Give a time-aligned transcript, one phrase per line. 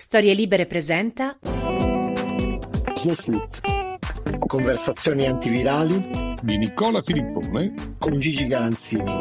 [0.00, 1.40] Storie Libere presenta
[2.94, 3.60] Snowsuit.
[4.46, 9.12] Conversazioni antivirali di Nicola Filippone con Gigi Garanzini.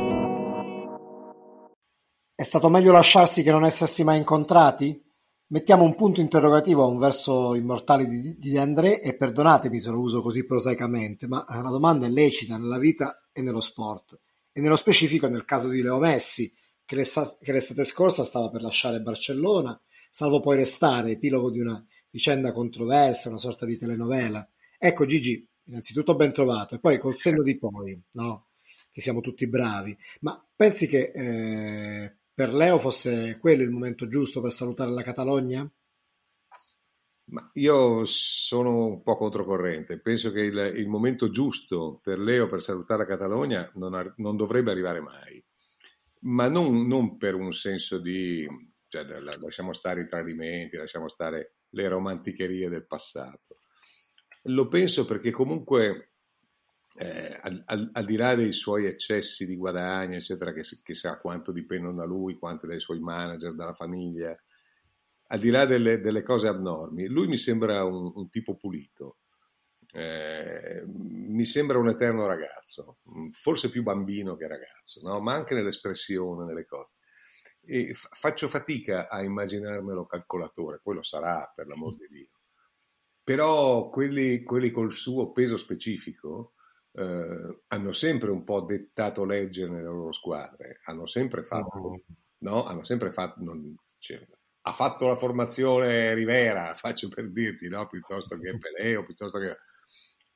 [2.36, 5.04] È stato meglio lasciarsi che non essersi mai incontrati?
[5.48, 9.90] Mettiamo un punto interrogativo a un verso immortale di, di De André e perdonatemi se
[9.90, 14.20] lo uso così prosaicamente, ma la domanda è lecita nella vita e nello sport,
[14.52, 16.54] e nello specifico nel caso di Leo Messi,
[16.86, 19.78] che l'estate scorsa stava per lasciare Barcellona,
[20.10, 24.48] salvo poi restare epilogo di una vicenda controversa, una sorta di telenovela.
[24.78, 28.48] Ecco Gigi, innanzitutto ben trovato, e poi col senno di poi, no?
[28.92, 34.42] che siamo tutti bravi, ma pensi che eh, per Leo fosse quello il momento giusto
[34.42, 35.72] per salutare la Catalogna?
[37.26, 42.62] Ma io sono un po' controcorrente, penso che il, il momento giusto per Leo per
[42.62, 45.44] salutare la Catalogna non, non dovrebbe arrivare mai,
[46.22, 48.48] ma non, non, per un senso di,
[48.88, 49.04] cioè,
[49.40, 53.62] lasciamo stare i tradimenti, lasciamo stare le romanticherie del passato.
[54.44, 56.12] Lo penso perché comunque
[56.98, 61.20] eh, al, al, al, di là dei suoi eccessi di guadagno, eccetera, che, che sa
[61.20, 64.36] quanto dipendono da lui, quanto dai suoi manager, dalla famiglia,
[65.30, 69.18] al di là delle, delle cose abnormi, lui mi sembra un, un tipo pulito,
[69.92, 73.00] eh, mi sembra un eterno ragazzo,
[73.32, 75.20] forse più bambino che ragazzo, no?
[75.20, 76.96] ma anche nell'espressione, nelle cose.
[77.68, 82.30] E f- faccio fatica a immaginarmelo calcolatore, poi lo sarà per l'amor di Dio.
[83.24, 86.54] Però quelli, quelli col suo peso specifico,
[86.94, 92.02] eh, hanno sempre un po' dettato legge nelle loro squadre, hanno sempre fatto, oh.
[92.40, 92.64] no?
[92.64, 94.26] Hanno sempre fatto, non, cioè,
[94.62, 97.86] ha fatto la formazione Rivera, faccio per dirti, no?
[97.88, 99.58] Piuttosto che Peleo, piuttosto che...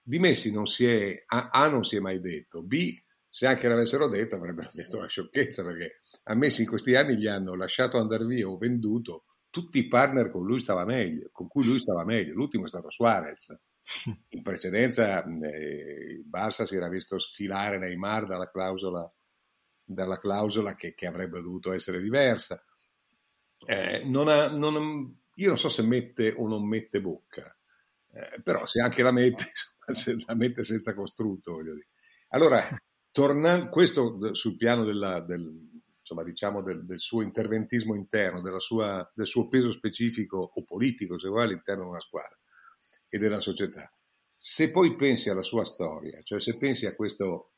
[0.03, 2.93] Di Messi non si è, A, A non si è mai detto, B
[3.31, 7.27] se anche l'avessero detto avrebbero detto una sciocchezza perché a Messi in questi anni gli
[7.27, 11.65] hanno lasciato andare via o venduto tutti i partner con, lui stava meglio, con cui
[11.65, 12.33] lui stava meglio.
[12.33, 13.57] L'ultimo è stato Suarez,
[14.29, 19.11] in precedenza eh, il Barça si era visto sfilare Neymar dalla clausola,
[19.83, 22.63] dalla clausola che, che, avrebbe dovuto essere diversa.
[23.65, 27.55] Eh, non ha, non, io non so se mette o non mette bocca,
[28.13, 29.43] eh, però se anche la mette,
[29.91, 31.89] se la mette senza costrutto, voglio dire.
[32.29, 32.65] Allora,
[33.11, 39.27] tornando, questo sul piano della, del, insomma, diciamo del, del, suo interventismo interno, sua, del
[39.27, 42.37] suo peso specifico o politico, se vuoi, all'interno di una squadra
[43.07, 43.93] e della società.
[44.35, 47.51] Se poi pensi alla sua storia, cioè se pensi a questo,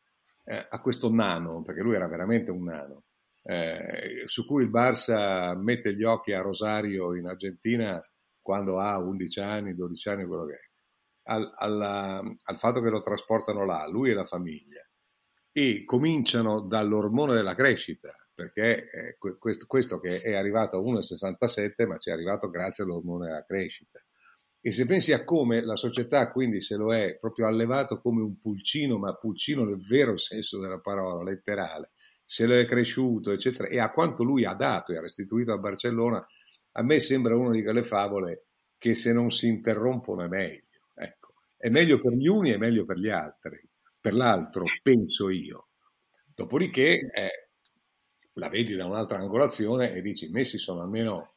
[0.43, 3.03] eh, a questo nano, perché lui era veramente un nano,
[3.43, 8.01] eh, su cui il Barça mette gli occhi a Rosario in Argentina
[8.41, 10.71] quando ha 11 anni, 12 anni, quello che è,
[11.31, 14.81] al, alla, al fatto che lo trasportano là, lui e la famiglia,
[15.53, 21.97] e cominciano dall'ormone della crescita, perché eh, questo, questo, che è arrivato a 1,67 ma
[21.97, 24.03] ci è arrivato grazie all'ormone della crescita.
[24.59, 28.39] E se pensi a come la società quindi se lo è proprio allevato come un
[28.39, 31.91] pulcino, ma pulcino nel vero senso della parola, letterale,
[32.25, 35.57] se lo è cresciuto, eccetera, e a quanto lui ha dato e ha restituito a
[35.57, 36.25] Barcellona,
[36.75, 38.45] a me sembra una di quelle favole
[38.79, 40.63] che se non si interrompono è meglio.
[40.95, 41.33] Ecco.
[41.55, 43.61] È meglio per gli uni e meglio per gli altri.
[44.03, 45.69] Per l'altro, penso io.
[46.35, 47.49] Dopodiché eh,
[48.33, 51.35] la vedi da un'altra angolazione e dici, messi sono almeno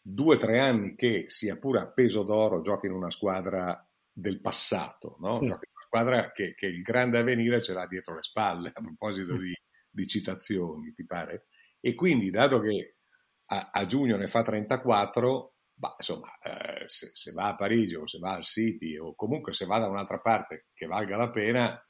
[0.00, 4.40] due o tre anni che, sia pure a peso d'oro, giochi in una squadra del
[4.40, 5.36] passato, no?
[5.36, 5.44] Sì.
[5.44, 9.54] una squadra che, che, il grande avvenire ce l'ha dietro le spalle, a proposito di,
[9.88, 11.46] di citazioni, ti pare?
[11.78, 12.96] E quindi, dato che
[13.46, 18.08] a, a giugno ne fa 34, bah, insomma, eh, se, se, va a Parigi o
[18.08, 21.80] se va al City o comunque se va da un'altra parte che valga la pena,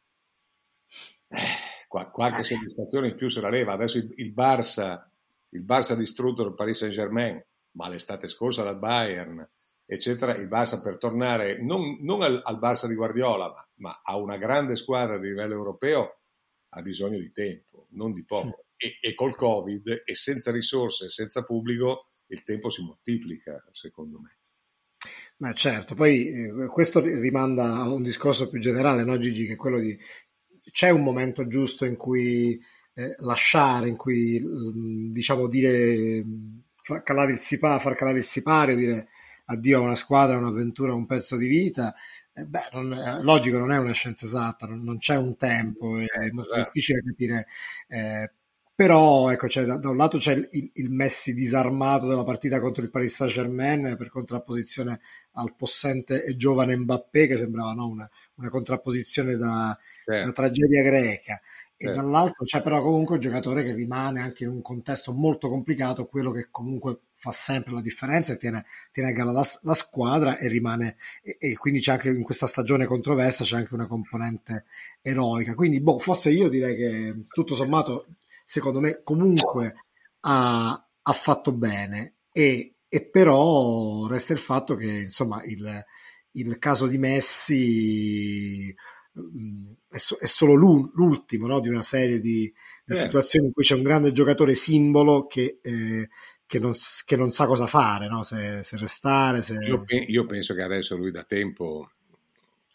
[1.32, 2.44] eh, qualche eh.
[2.44, 3.72] soddisfazione in più se la leva.
[3.72, 5.08] Adesso il, il Barça,
[5.50, 7.42] il Barça ha distrutto il Paris Saint Germain,
[7.72, 9.48] ma l'estate scorsa dal Bayern,
[9.84, 14.16] eccetera, il Barça per tornare non, non al, al, Barça di Guardiola, ma, ma, a
[14.16, 16.16] una grande squadra di livello europeo
[16.74, 18.64] ha bisogno di tempo, non di poco.
[18.76, 24.38] E, e col Covid e senza risorse, senza pubblico, il tempo si moltiplica, secondo me.
[25.36, 29.56] Ma certo, poi eh, questo rimanda a un discorso più generale, no Gigi, che è
[29.56, 29.96] quello di
[30.70, 32.60] c'è un momento giusto in cui
[32.94, 36.22] eh, lasciare, in cui mm, diciamo dire
[36.76, 39.08] far calare il sipario, far calare il sipario, dire
[39.46, 41.94] addio a una squadra, un'avventura, un pezzo di vita.
[42.34, 45.98] Eh, beh, non, eh, logico, non è una scienza esatta, non, non c'è un tempo,
[45.98, 46.70] è molto esatto.
[46.72, 47.46] difficile capire
[47.88, 48.30] eh,
[48.74, 52.82] però ecco, cioè, da, da, un lato c'è il, il, Messi disarmato della partita contro
[52.82, 54.98] il Paris Saint Germain per contrapposizione
[55.32, 60.26] al possente e giovane Mbappé che sembrava no, una, una, contrapposizione da, certo.
[60.26, 61.40] da, tragedia greca
[61.76, 62.00] e certo.
[62.00, 66.30] dall'altro c'è però comunque un giocatore che rimane anche in un contesto molto complicato quello
[66.30, 70.48] che comunque fa sempre la differenza e tiene, tiene a galla la, la, squadra e
[70.48, 74.64] rimane e, e, quindi c'è anche in questa stagione controversa c'è anche una componente
[75.00, 78.06] eroica quindi boh forse io direi che tutto sommato
[78.44, 79.74] secondo me comunque
[80.20, 85.84] ha, ha fatto bene e, e, però resta il fatto che insomma il,
[86.32, 88.74] il caso di Messi
[89.88, 91.60] è, so, è solo l'ultimo no?
[91.60, 92.52] di una serie di,
[92.84, 92.96] di eh.
[92.96, 96.08] situazioni in cui c'è un grande giocatore simbolo che, eh,
[96.46, 96.72] che, non,
[97.04, 98.22] che non, sa cosa fare, no?
[98.22, 99.42] se, se, restare.
[99.42, 99.54] Se...
[99.64, 101.90] Io, io penso che adesso lui da tempo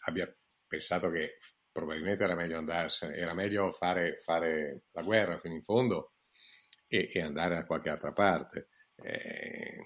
[0.00, 0.32] abbia
[0.66, 1.38] pensato che
[1.72, 6.12] probabilmente era meglio andarsene, era meglio fare, fare la guerra fino in fondo
[6.86, 8.68] e, e andare da qualche altra parte.
[8.96, 9.76] Eh,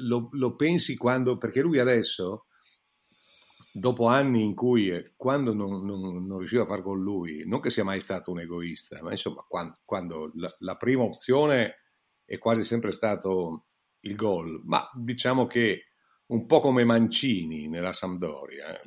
[0.00, 2.46] lo, lo, pensi quando, perché lui adesso,
[3.76, 7.60] dopo anni in cui, eh, quando non, non, non, riusciva a far con lui, non
[7.60, 11.80] che sia mai stato un egoista, ma insomma, quando, quando la, la, prima opzione
[12.24, 13.66] è quasi sempre stato
[14.00, 15.86] il gol, ma diciamo che
[16.26, 18.80] un po' come Mancini nella Sampdoria,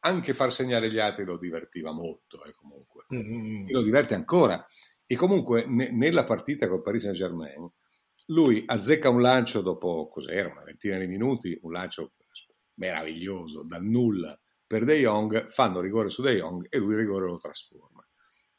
[0.00, 3.06] anche far segnare gli altri lo divertiva molto, eh, comunque.
[3.14, 3.68] Mm-hmm.
[3.68, 4.64] E lo diverte ancora.
[5.06, 7.70] E comunque ne, nella partita col Paris Saint Germain,
[8.26, 12.12] lui azzecca un lancio dopo, cos'era, una ventina di minuti, un lancio
[12.74, 17.26] meraviglioso, dal nulla per De Jong, fanno rigore su De Jong e lui il rigore
[17.26, 18.06] lo trasforma.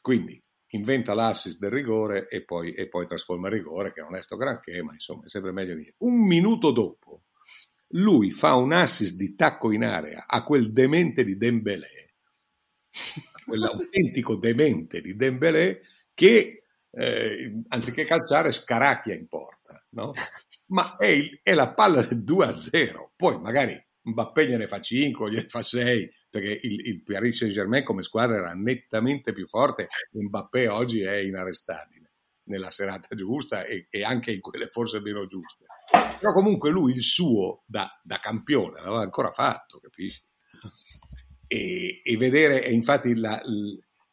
[0.00, 0.40] Quindi
[0.70, 4.36] inventa l'assist del rigore e poi, e poi trasforma il rigore, che non è sto
[4.36, 5.96] granché, ma insomma è sempre meglio di niente.
[5.98, 7.24] Un minuto dopo,
[7.90, 12.14] lui fa un assist di tacco in area a quel demente di Dembélé,
[13.44, 15.80] quell'autentico demente di Dembélé
[16.14, 20.12] che eh, anziché calciare scaracchia in porta, no?
[20.68, 25.48] ma è, il, è, la palla del 2-0, poi magari Mbappé gliene fa 5, gliene
[25.48, 31.02] fa 6, perché il, il Paris Saint-Germain come squadra era nettamente più forte, Mbappé oggi
[31.02, 32.12] è inarrestabile
[32.46, 35.64] nella serata giusta e, e anche in quelle forse meno giuste.
[36.18, 40.22] Però comunque lui il suo da, da campione l'aveva ancora fatto, capisci?
[41.48, 43.40] E, e vedere, e infatti la,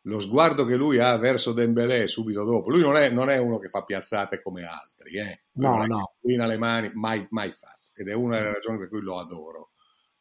[0.02, 3.58] lo sguardo che lui ha verso Dembélé subito dopo, lui non è, non è uno
[3.58, 5.44] che fa piazzate come altri, eh?
[5.54, 6.16] no, no.
[6.22, 9.73] Le mani, mai, mai fatto, ed è una delle ragioni per cui lo adoro.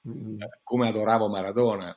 [0.08, 0.38] Mm.
[0.62, 1.94] Come adoravo Maradona,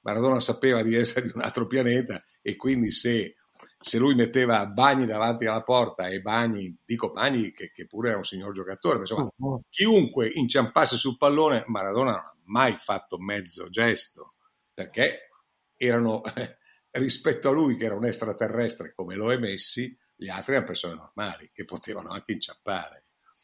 [0.00, 3.36] Maradona sapeva di essere di un altro pianeta e quindi se
[3.78, 8.18] se lui metteva Bagni davanti alla porta e Bagni, dico Bagni che, che pure era
[8.18, 9.62] un signor giocatore, insomma, oh, oh.
[9.68, 14.34] chiunque inciampasse sul pallone, Maradona non ha mai fatto mezzo gesto,
[14.72, 15.28] perché
[15.76, 16.22] erano,
[16.90, 20.94] rispetto a lui che era un extraterrestre come lo è Messi, gli altri erano persone
[20.94, 23.01] normali che potevano anche inciampare.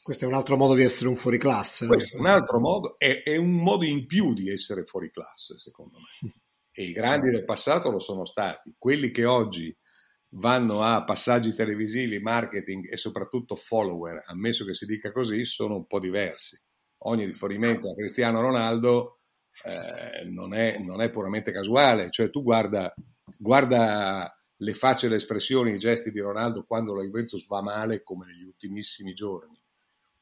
[0.08, 1.84] Questo è un altro modo di essere un fuoriclasse.
[1.84, 1.94] No?
[1.94, 5.96] Questo è un altro modo, è, è un modo in più di essere fuoriclasse, secondo
[6.22, 6.32] me.
[6.72, 8.74] E i grandi del passato lo sono stati.
[8.78, 9.76] Quelli che oggi
[10.30, 15.86] vanno a passaggi televisivi, marketing e soprattutto follower, ammesso che si dica così, sono un
[15.86, 16.58] po' diversi.
[17.00, 19.18] Ogni riferimento a Cristiano Ronaldo
[19.64, 22.94] eh, non, è, non, è, puramente casuale, cioè tu guarda,
[23.36, 28.24] guarda le facce, le espressioni, i gesti di Ronaldo quando la Juventus va male come
[28.24, 29.57] negli ultimissimi giorni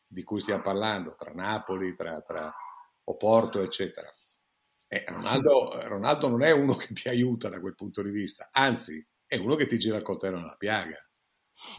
[0.06, 2.54] di cui stiamo parlando, tra Napoli, tra, tra
[3.04, 4.10] Oporto, eccetera.
[4.88, 9.04] Eh, Ronaldo, Ronaldo non è uno che ti aiuta da quel punto di vista, anzi
[9.26, 10.96] è uno che ti gira il coltello nella piaga.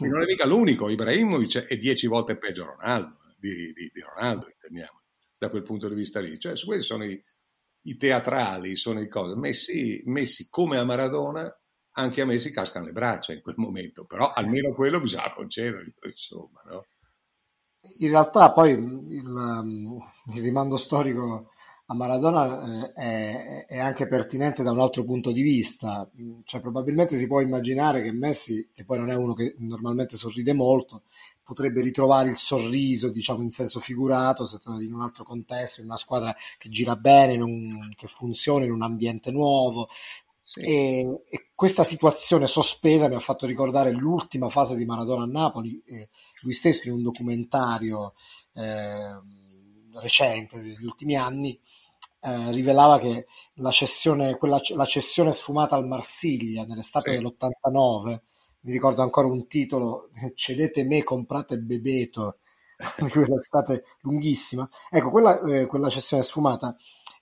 [0.00, 4.00] E non è mica l'unico, Ibrahimovic è dieci volte peggio Ronaldo, eh, di, di, di
[4.00, 5.02] Ronaldo, intendiamo,
[5.38, 6.38] da quel punto di vista lì.
[6.38, 7.22] Cioè, questi sono i,
[7.82, 9.36] i teatrali, sono i cose.
[9.36, 11.50] Messi, Messi, come a Maradona,
[11.92, 16.62] anche a Messi cascano le braccia in quel momento, però almeno quello bisogna concedergli, insomma,
[16.66, 16.86] no?
[17.98, 20.02] In realtà poi il,
[20.34, 21.50] il rimando storico
[21.90, 26.08] a Maradona eh, è, è, anche pertinente da un altro punto di vista,
[26.44, 30.52] cioè probabilmente si può immaginare che Messi, che poi non è uno che normalmente sorride
[30.52, 31.04] molto,
[31.42, 35.96] potrebbe ritrovare il sorriso, diciamo in senso figurato, se in un altro contesto, in una
[35.96, 39.88] squadra che gira bene, un, che funziona in un ambiente nuovo.
[40.50, 40.60] Sì.
[40.60, 45.82] E, e, questa situazione sospesa mi ha fatto ricordare l'ultima fase di Maradona a Napoli,
[46.40, 48.14] lui stesso in un documentario
[48.54, 49.20] eh,
[50.00, 51.60] recente degli ultimi anni
[52.20, 53.26] eh, rivelava che
[53.56, 57.18] la cessione, quella, la cessione sfumata al Marsiglia nell'estate sì.
[57.18, 58.20] dell'89
[58.60, 62.38] mi ricordo ancora un titolo, cedete me, comprate Bebeto,
[62.96, 64.66] di quell'estate lunghissima.
[64.90, 66.74] Ecco, quella, eh, quella cessione sfumata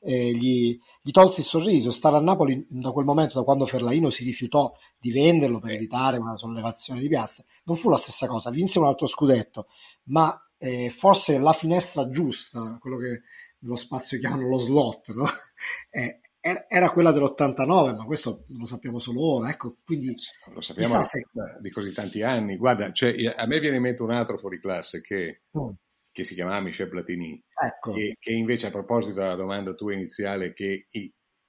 [0.06, 1.90] eh, gli, gli tolse il sorriso.
[1.90, 6.18] Stare a Napoli da quel momento, da quando Ferlaino si rifiutò di venderlo per evitare
[6.18, 8.50] una sollevazione di piazza, non fu la stessa cosa.
[8.50, 9.66] Vinse un altro scudetto,
[10.04, 13.22] ma eh, forse la finestra giusta, quello che
[13.58, 15.26] nello spazio chiamano lo slot, no?
[15.90, 16.20] eh,
[16.68, 19.50] era quella dell'89, ma questo lo sappiamo solo ora.
[19.50, 20.14] Ecco, quindi
[20.54, 21.26] lo sappiamo se...
[21.60, 22.56] di così tanti anni.
[22.56, 25.70] Guarda, cioè, a me viene in mente un altro fuori classe che, mm.
[26.16, 27.92] Che si chiamava Michel Platini, ecco.
[27.92, 30.86] che, che, invece a proposito della domanda tua iniziale, che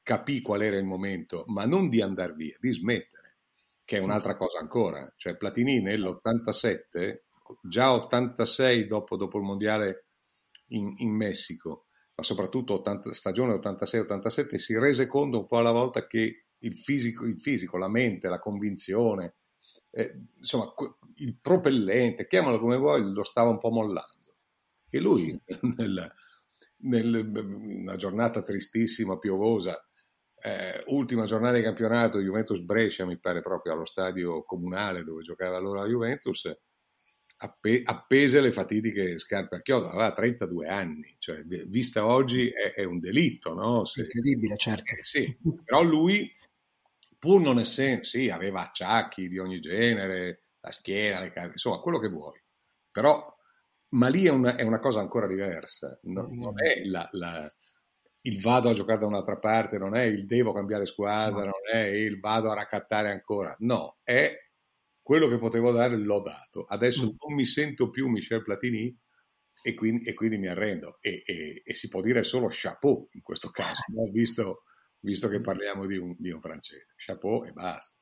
[0.04, 3.38] capì qual era il momento, ma non di andare via, di smettere,
[3.86, 5.10] che è un'altra cosa ancora.
[5.16, 7.20] Cioè Platini nell'87,
[7.62, 10.08] già 86 dopo, dopo il mondiale
[10.72, 16.06] in, in Messico, ma soprattutto 80, stagione 86-87, si rese conto un po' alla volta
[16.08, 19.36] che il fisico, il fisico la mente, la convinzione,
[19.92, 20.74] eh, insomma,
[21.16, 24.17] il propellente, chiamalo come vuoi, lo stava un po' mollando.
[24.90, 25.40] E lui,
[25.78, 26.14] nel,
[26.78, 29.82] nel, una giornata tristissima, piovosa,
[30.40, 35.58] eh, ultima giornata di campionato, Juventus Brescia, mi pare proprio allo stadio comunale dove giocava
[35.58, 36.52] allora la Juventus,
[37.38, 42.84] appe- appese le fatidiche scarpe a chiodo, aveva 32 anni, cioè vista oggi è, è
[42.84, 43.86] un delitto, no?
[43.86, 44.96] Se, Incredibile, certo.
[44.96, 46.32] Eh, sì, però lui,
[47.20, 52.00] pur non essendo, sì, aveva acciacchi di ogni genere, la schiena, le carte, insomma, quello
[52.00, 52.40] che vuoi,
[52.92, 53.36] però,
[53.90, 56.40] ma lì è una, è una cosa ancora diversa, no, mm.
[56.40, 57.52] non è la, la
[58.22, 61.52] il vado a giocare da un'altra parte, non è il devo cambiare squadra, no.
[61.52, 64.36] non è il vado a raccattare ancora, no, è
[65.02, 66.66] quello che potevo dare l'ho dato.
[66.66, 67.16] Adesso mm.
[67.26, 68.94] non mi sento più Michel Platini
[69.64, 70.98] e quindi, e quindi mi arrendo.
[71.00, 74.12] E, e, e, si può dire solo chapeau in questo caso, no?
[74.12, 74.64] visto,
[75.00, 76.94] visto, che parliamo di un, di un, francese.
[76.98, 77.96] Chapeau e basta.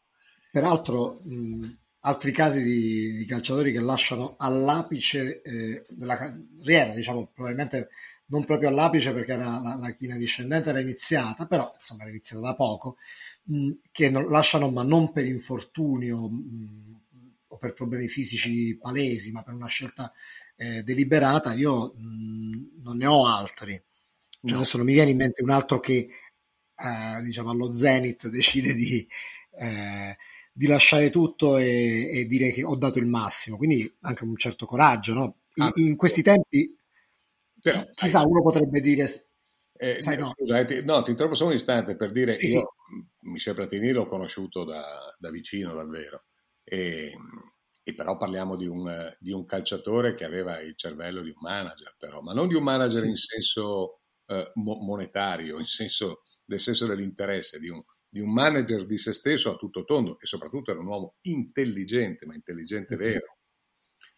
[0.51, 7.89] Peraltro, mh, altri casi di, di, calciatori che lasciano all'apice eh, della carriera, diciamo probabilmente
[8.27, 12.43] non proprio all'apice perché era la, la china discendente era iniziata, però insomma era iniziata
[12.43, 12.97] da poco,
[13.43, 16.99] mh, che non, lasciano ma non per infortunio, mh,
[17.47, 20.11] o per problemi fisici palesi, ma per una scelta
[20.57, 23.81] eh, deliberata, io mh, non ne ho altri.
[24.43, 24.57] Cioè.
[24.57, 26.07] Adesso non mi viene in mente un altro che
[26.77, 29.07] eh, diciamo allo Zenith decide di,
[29.57, 30.15] eh,
[30.57, 34.65] di lasciare tutto e, e, dire che ho dato il massimo, quindi anche un certo
[34.65, 35.13] coraggio.
[35.13, 35.39] No?
[35.55, 36.73] In, ah, in, questi tempi,
[37.59, 39.05] però, chissà, uno potrebbe dire.
[39.73, 40.31] Eh, sai, no.
[40.33, 43.27] Scusa, eh, ti, no, ti trovo solo un istante per dire sì, io sì.
[43.27, 46.27] Michel Platini l'ho conosciuto da, da vicino davvero
[46.63, 47.13] e,
[47.83, 51.95] e però parliamo di un, di un, calciatore che aveva il cervello di un manager,
[51.97, 53.09] però, ma non di un manager sì.
[53.09, 57.83] in senso eh, mo- monetario, in senso, nel senso dell'interesse, di un,
[58.15, 62.25] di un, manager di se stesso a tutto tondo e soprattutto era un uomo intelligente,
[62.25, 63.25] ma intelligente vero,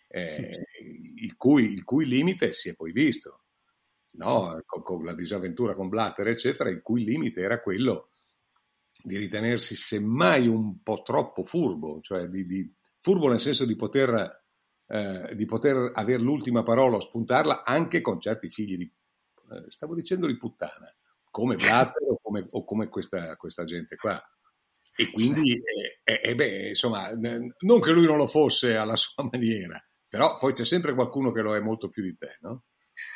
[0.10, 0.68] eh,
[1.16, 3.42] il, cui, il, cui, limite si è poi visto.
[4.18, 4.62] No?
[4.66, 8.12] Con, con la disavventura con Blatter, eccetera, il cui limite era quello
[9.02, 14.44] di ritenersi semmai un po' troppo furbo, cioè di, di furbo nel senso di poter,
[14.86, 19.96] eh, di poter avere l'ultima parola o spuntarla anche con certi figli di, eh, stavo
[19.96, 20.94] dicendo di puttana,
[21.38, 24.20] come Blatter o come, o come questa, questa, gente qua.
[24.96, 25.62] E quindi,
[26.04, 30.54] eh, eh, beh, insomma, non che lui non lo fosse alla sua maniera, però poi
[30.54, 32.64] c'è sempre qualcuno che lo è molto più di te, no?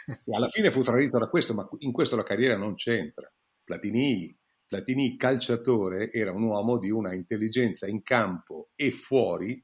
[0.05, 3.27] E alla fine fu tradito da questo, ma in questo la carriera non c'entra.
[3.63, 4.37] Platini
[4.67, 9.61] Platini calciatore era un uomo di una intelligenza in campo e fuori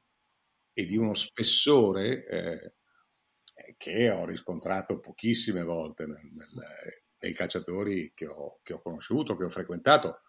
[0.72, 2.74] e di uno spessore eh,
[3.76, 9.44] che ho riscontrato pochissime volte nel, nel, nei calciatori che ho, che ho conosciuto, che
[9.44, 10.20] ho frequentato,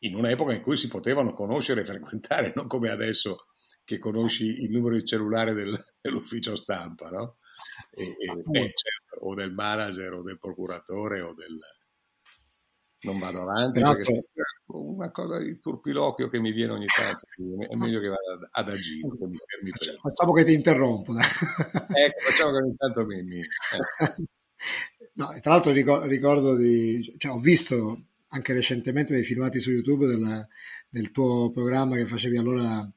[0.00, 3.46] in un'epoca in cui si potevano conoscere e frequentare, non come adesso
[3.84, 7.38] che conosci il numero di cellulare del, dell'ufficio stampa, no?
[7.90, 11.58] E, e, eh, certo, o del manager o del procuratore o del,
[13.00, 14.12] non vado avanti Peraltro...
[14.12, 14.22] perché
[14.66, 17.26] una cosa di turpiloquio che mi viene ogni tanto,
[17.66, 19.08] è meglio che vada ad agire.
[20.00, 21.12] Facciamo che ti interrompo.
[21.12, 23.22] ecco, facciamo che ogni tanto mi...
[23.22, 24.26] mi eh.
[25.18, 27.14] no, tra l'altro ricordo di...
[27.18, 30.46] Cioè, ho visto anche recentemente dei filmati su YouTube del,
[30.88, 32.90] del tuo programma che facevi allora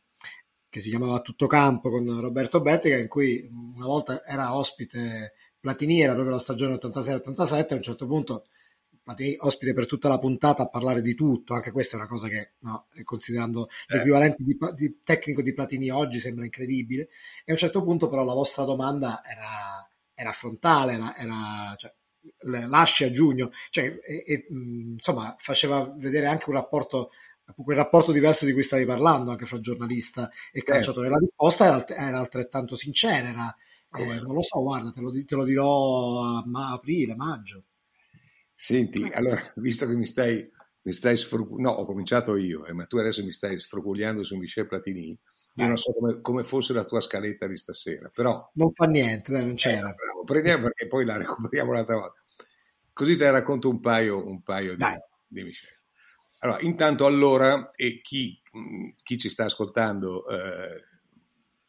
[0.70, 6.02] che si chiamava Tutto Campo con Roberto Bettica, in cui una volta era ospite Platini,
[6.02, 8.46] era proprio la stagione 86-87, a un certo punto
[9.04, 12.28] Platini ospite per tutta la puntata a parlare di tutto, anche questa è una cosa
[12.30, 13.98] che, no, considerando eh.
[13.98, 17.10] l'equivalente di, di, tecnico di Platini oggi, sembra incredibile,
[17.44, 21.94] e a un certo punto però la vostra domanda era, era frontale, era, era cioè,
[22.68, 27.12] lasci a giugno, cioè, e, e, insomma faceva vedere anche un rapporto
[27.56, 30.72] quel rapporto diverso di cui stavi parlando anche fra giornalista e certo.
[30.72, 31.10] calciatore.
[31.10, 33.56] La risposta era, era altrettanto sincera, era,
[33.98, 37.66] eh, non lo so, guarda, te lo, te lo dirò a ma, aprile, maggio.
[38.54, 39.18] Senti, ecco.
[39.18, 40.50] allora, visto che mi stai,
[40.84, 44.36] mi stai sfruculiando, no, ho cominciato io, eh, ma tu adesso mi stai sfruculiando su
[44.36, 45.18] Michel Platini,
[45.56, 48.50] io non so come, come, fosse la tua scaletta di stasera, però...
[48.54, 49.90] Non fa niente, dai, non c'era.
[49.90, 52.24] Eh, bravo, prendiamo perché poi la recuperiamo un'altra volta.
[52.94, 54.86] Così te ne racconto un paio, un paio di,
[55.28, 55.80] di Michel.
[56.40, 58.42] Allora, intanto allora, e chi,
[59.04, 60.84] chi ci sta ascoltando, eh,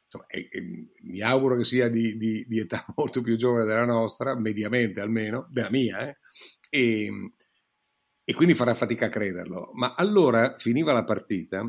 [0.05, 0.63] insomma, e, e,
[1.03, 5.47] mi auguro che sia di, di, di, età molto più giovane della nostra, mediamente almeno,
[5.51, 6.19] della mia, eh,
[6.71, 7.11] e,
[8.25, 9.71] e, quindi farà fatica a crederlo.
[9.75, 11.61] Ma allora finiva la partita,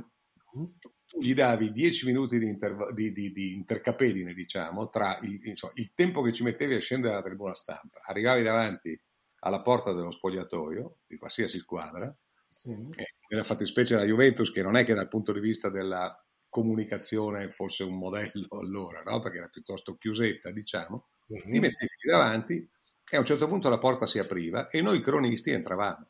[1.14, 5.94] tu gli davi 10 minuti di, interv- di, di intercapedine, diciamo, tra il, insomma, il
[5.94, 9.00] tempo che ci mettevi a scendere dalla tribuna stampa, arrivavi davanti
[9.40, 12.16] alla porta dello spogliatoio di qualsiasi squadra,
[12.70, 12.92] Mm.
[12.96, 16.18] Eh, nella fattispecie la Juventus, che non è che dal punto di vista della
[16.48, 19.20] comunicazione fosse un modello allora, no?
[19.20, 21.52] perché era piuttosto chiusetta, diciamo, mm.
[21.52, 22.70] ti mettevi davanti
[23.10, 26.10] e a un certo punto la porta si apriva e noi cronisti entravamo.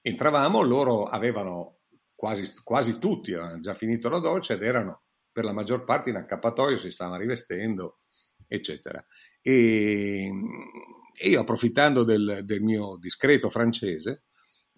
[0.00, 1.75] Entravamo, loro avevano
[2.16, 6.16] quasi, quasi tutti, avevano già finito la doccia ed erano per la maggior parte in
[6.16, 7.96] accappatoio, si stavano rivestendo,
[8.48, 9.04] eccetera.
[9.42, 10.30] E,
[11.14, 14.24] e io approfittando del, del mio discreto francese,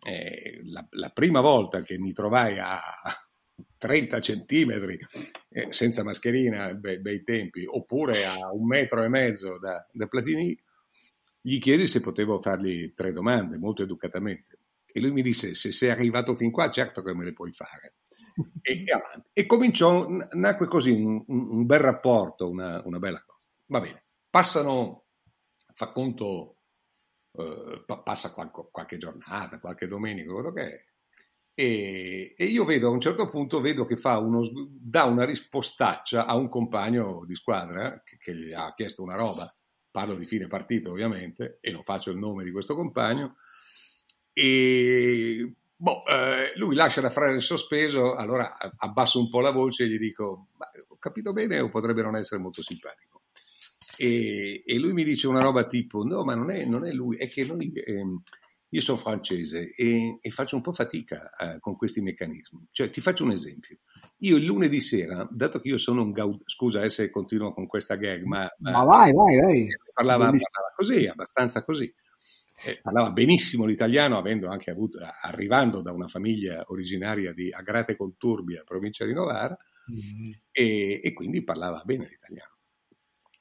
[0.00, 2.80] eh, la, la, prima volta che mi trovai a
[3.78, 4.98] 30 centimetri
[5.50, 10.60] eh, senza mascherina, bei, bei, tempi, oppure a un metro e mezzo da, da Platini,
[11.40, 14.58] gli chiesi se potevo fargli tre domande, molto educatamente.
[14.90, 17.94] E lui mi disse, se sei arrivato fin qua, certo che me le puoi fare.
[18.62, 18.84] E,
[19.32, 23.40] e, cominciò, nacque così un, un, un bel rapporto, una, una, bella cosa.
[23.66, 25.06] Va bene, passano,
[25.74, 26.58] fa conto,
[27.32, 30.84] eh, passa qualche, qualche, giornata, qualche domenica, quello che è,
[31.60, 36.24] e, e, io vedo a un certo punto vedo che fa uno, dà una rispostaccia
[36.24, 39.52] a un compagno di squadra che, che gli ha chiesto una roba,
[39.90, 43.34] parlo di fine partita ovviamente, e non faccio il nome di questo compagno,
[44.38, 49.82] e boh, eh, lui lascia la frase in sospeso, allora abbasso un po' la voce
[49.82, 50.50] e gli dico,
[50.88, 53.22] ho capito bene o potrebbe non essere molto simpatico.
[53.96, 57.16] E, e, lui mi dice una roba tipo: No, ma non è, non è lui,
[57.16, 58.04] è che noi, eh,
[58.68, 62.68] io sono francese e, e, faccio un po' fatica eh, con questi meccanismi.
[62.70, 63.78] Cioè, ti faccio un esempio.
[64.18, 66.42] Io il lunedì sera, dato che io sono un gaud...
[66.44, 69.66] scusa eh, se continuo con questa gag, ma, ma vai, vai, vai.
[69.92, 71.92] Parlava, parlava così, abbastanza così.
[72.64, 78.64] Eh, parlava benissimo l'italiano, avendo anche avuto, arrivando da una famiglia originaria di Agrate Conturbia,
[78.64, 79.56] provincia di Novara,
[79.90, 80.32] mm-hmm.
[80.50, 82.56] e, e quindi parlava bene l'italiano.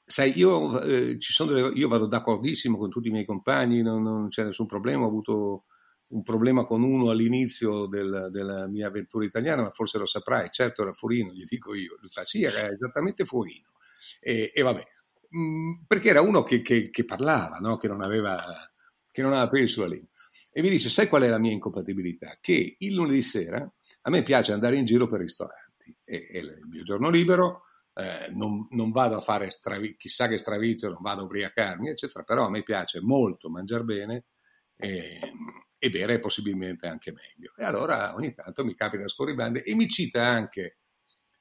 [0.04, 4.44] Sai, io, eh, delle, io, vado d'accordissimo con tutti i miei compagni, non, non, c'è
[4.44, 5.64] nessun problema, ho avuto
[6.08, 10.80] un problema con uno all'inizio del, della mia avventura italiana, ma forse lo saprai, certo
[10.82, 13.72] era Furino, gli dico io, lui fa sì, era esattamente Furino,
[14.20, 14.86] e, e vabbè,
[15.36, 17.76] mm, perché era uno che, che, che parlava, no?
[17.76, 18.42] che, non aveva,
[19.18, 20.08] che non aveva peli sulla lingua.
[20.52, 22.38] E mi dice, sai qual è la mia incompatibilità?
[22.40, 23.58] Che il lunedì sera
[24.02, 27.62] a me piace andare in giro per ristoranti, e, e il mio giorno libero
[27.94, 32.22] eh, non, non, vado a fare stravi, chissà che stravizio, non vado a ubriacarmi, eccetera,
[32.22, 34.24] però a me piace molto mangiare bene
[34.76, 35.18] e,
[35.78, 37.52] e bere possibilmente anche meglio.
[37.56, 40.78] E allora ogni tanto mi capita scorribande e mi cita anche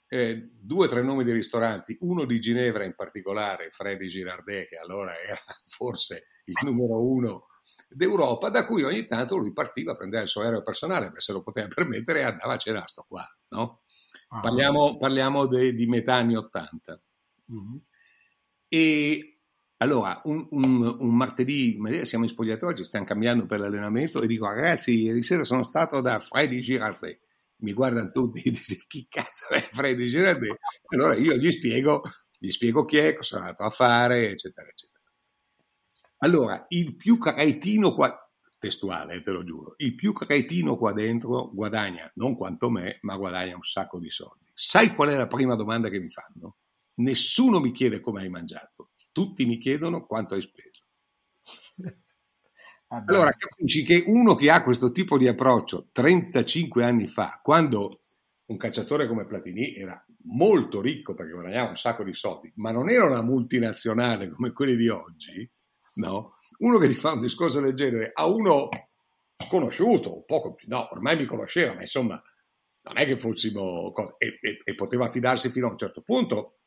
[0.08, 4.78] eh, due o tre nomi di ristoranti, uno di Ginevra in particolare, Freddy Girardet, che
[4.78, 7.48] allora era forse il numero uno
[7.88, 11.34] d'Europa, da cui ogni tanto lui partiva a prendere il suo aereo personale, perché se
[11.34, 13.82] lo poteva permettere e andava a cena, sto qua, no?
[14.30, 17.02] Ah, parliamo, parliamo de, di metà anni 80.
[17.52, 17.78] Mm-hmm.
[18.68, 19.34] E
[19.78, 24.48] allora, un, un, un, martedì, siamo in spogliatoio, ci stiamo cambiando per l'allenamento e dico
[24.48, 27.22] ragazzi, ieri sera sono stato da Freddy Girardet.
[27.58, 30.58] Mi guardano tutti e dicono chi cazzo è Freddy Girardet?
[30.94, 32.02] Allora io gli spiego,
[32.38, 34.97] gli spiego chi è, cosa è andato a fare, eccetera, eccetera.
[36.20, 38.16] Allora, il più cretino qua,
[38.58, 39.74] testuale, te lo giuro.
[39.78, 44.50] Il più cretino qua dentro guadagna non quanto me, ma guadagna un sacco di soldi.
[44.54, 46.58] Sai qual è la prima domanda che mi fanno?
[46.96, 50.84] Nessuno mi chiede come hai mangiato, tutti mi chiedono quanto hai speso.
[52.88, 58.02] allora capisci che uno che ha questo tipo di approccio 35 anni fa, quando
[58.46, 62.90] un calciatore come Platini era molto ricco perché guadagnava un sacco di soldi, ma non
[62.90, 65.50] era una multinazionale come quelli di oggi,
[65.98, 66.38] no?
[66.60, 68.70] Uno che ti fa un discorso del genere a uno
[69.50, 72.22] conosciuto, un poco più, no, ormai mi conosceva, ma insomma,
[72.82, 76.60] non è che fossimo, e, e, e poteva fidarsi fino a un certo punto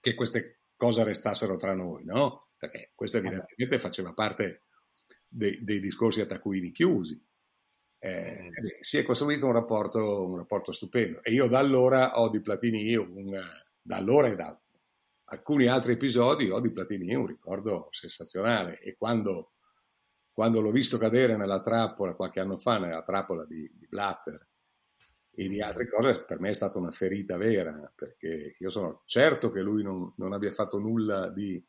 [0.00, 2.48] che queste cose restassero tra noi, no?
[2.56, 4.62] Perché questo evidentemente faceva parte
[5.28, 7.20] dei, dei discorsi a taccuini chiusi.
[7.98, 12.40] Eh, si è costruito un rapporto, un rapporto, stupendo e io da allora ho di
[12.40, 13.40] Platini, un,
[13.80, 14.60] da allora e da
[15.32, 19.54] alcuni altri episodi ho di Platini un ricordo sensazionale e quando,
[20.30, 24.46] quando l'ho visto cadere nella trappola qualche anno fa, nella trappola di, di Blatter
[25.34, 29.48] e di altre cose, per me è stata una ferita vera perché io sono certo
[29.48, 31.64] che lui non, non abbia fatto nulla di...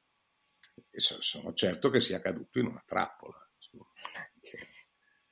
[0.91, 3.37] sono certo che sia caduto in una trappola.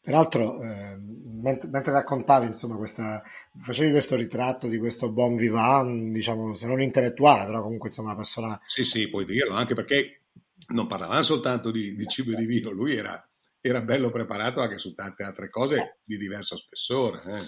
[0.01, 0.97] Peraltro, eh,
[1.41, 3.21] mentre, mentre, raccontavi, insomma, questa,
[3.59, 8.17] facevi questo ritratto di questo buon vivant, diciamo, se non intellettuale, però comunque, insomma, una
[8.17, 8.59] persona...
[8.65, 10.21] Sì, sì, puoi dirlo, anche perché
[10.69, 13.23] non parlavamo soltanto di, di cibo e di vino, lui era,
[13.59, 17.21] era, bello preparato anche su tante altre cose di diverso spessore.
[17.25, 17.47] Eh.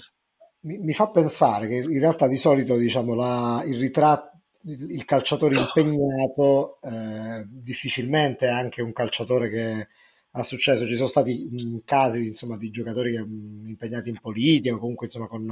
[0.61, 4.31] Mi, mi, fa pensare che in realtà di solito, diciamo, la, il ritratto
[4.65, 9.87] il calciatore impegnato eh, difficilmente è anche un calciatore che
[10.35, 10.87] ha successo.
[10.87, 15.27] Ci sono stati mh, casi insomma, di giocatori mh, impegnati in politica o comunque insomma,
[15.27, 15.49] con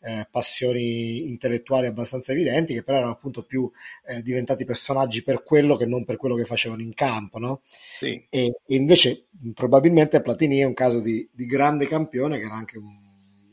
[0.00, 3.70] eh, passioni intellettuali abbastanza evidenti, che però erano appunto più
[4.06, 7.38] eh, diventati personaggi per quello che non per quello che facevano in campo.
[7.38, 7.62] No?
[7.66, 8.26] Sì.
[8.28, 12.78] E, e, invece probabilmente Platini è un caso di, di grande campione che era anche
[12.78, 13.02] un,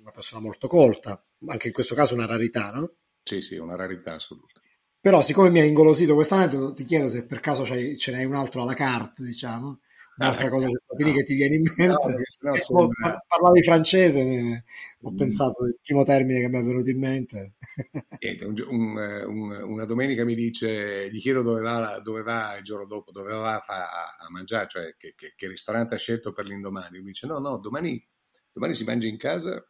[0.01, 2.91] una persona molto colta, anche in questo caso una rarità, no?
[3.23, 4.59] Sì, sì, una rarità assoluta.
[4.99, 8.35] Però, siccome mi ha ingolosito questo aneddoto, ti chiedo se per caso ce n'hai un
[8.35, 9.79] altro alla carta, diciamo,
[10.21, 12.23] un'altra cosa no, che ti viene in mente.
[12.39, 12.89] No, no,
[13.27, 14.63] Parlavi francese,
[15.01, 15.17] ho mm.
[15.17, 17.55] pensato il primo termine che mi è venuto in mente.
[18.69, 23.11] un, un, una domenica mi dice, gli chiedo dove va, dove va il giorno dopo,
[23.11, 26.99] dove va a, a mangiare, cioè che, che, che, ristorante ha scelto per l'indomani.
[26.99, 28.03] Mi dice, no, no, domani,
[28.51, 29.65] domani si mangia in casa,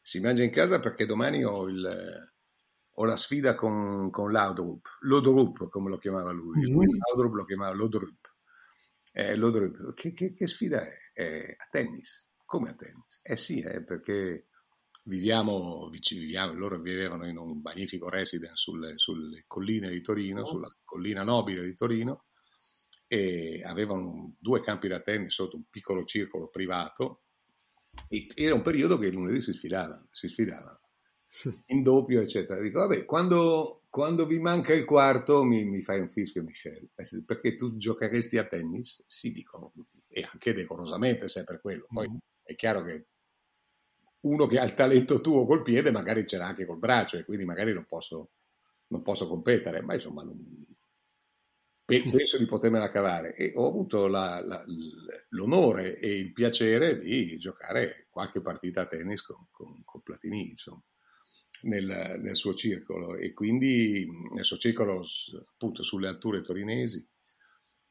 [0.00, 2.28] si mangia in casa perché domani ho il
[3.00, 6.96] ho la sfida con, con l'Audrup, l'Odrup come lo chiamava lui, mm-hmm.
[6.98, 8.19] l'Audrup lo chiamava l'Odrup.
[9.12, 10.96] Eh, Lodro, che, che, che, sfida è?
[11.12, 11.56] è?
[11.56, 12.28] A tennis.
[12.44, 13.20] Come a tennis?
[13.22, 14.48] Eh sì, eh, perché
[15.04, 20.46] viviamo, viviamo, loro vivevano in un magnifico residence sulle, sulle colline di Torino, oh.
[20.46, 22.26] sulla collina nobile di Torino,
[23.06, 27.24] e avevano due campi da tennis sotto un piccolo circolo privato.
[28.08, 30.80] E era un periodo che il lunedì si sfidavano, si sfidavano
[31.66, 32.60] in doppio, eccetera.
[32.60, 37.22] Dico, vabbè, quando, quando vi manca il quarto mi, mi, fai un fischio, Michel, eh,
[37.24, 39.02] perché tu giocheresti a tennis?
[39.06, 39.72] Sì, dico,
[40.06, 41.86] e anche decorosamente se è per quello.
[41.92, 42.16] Poi mm.
[42.42, 43.06] è chiaro che
[44.20, 47.24] uno che ha il talento tuo col piede magari ce l'ha anche col braccio e
[47.24, 48.30] quindi magari non posso,
[48.88, 50.38] non posso competere, ma insomma non,
[51.84, 54.64] penso di potermela cavare e ho avuto la, la,
[55.30, 60.82] l'onore e il piacere di giocare qualche partita a tennis con, con, con Platini, insomma
[61.62, 65.04] nel, nel, suo circolo e quindi nel suo circolo
[65.38, 67.06] appunto sulle alture torinesi,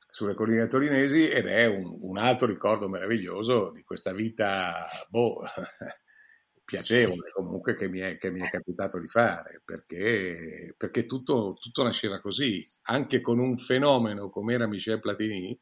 [0.10, 5.44] sulle colline torinesi ed è un, un altro ricordo meraviglioso di questa vita boh,
[6.66, 11.84] piacevole comunque che mi, è, che mi, è, capitato di fare perché, perché tutto, tutto,
[11.84, 15.60] nasceva così, anche con un fenomeno come era Michel Platini,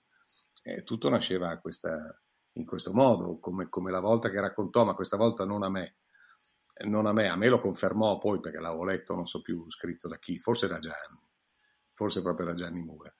[0.63, 1.97] eh, tutto nasceva questa,
[2.53, 5.95] in questo modo, come, come la volta che raccontò, ma questa volta non a me,
[6.85, 10.07] non a me, a me lo confermò poi perché l'avevo letto, non so più scritto
[10.07, 11.19] da chi, forse da Gianni,
[11.93, 13.13] forse proprio da Gianni Mura,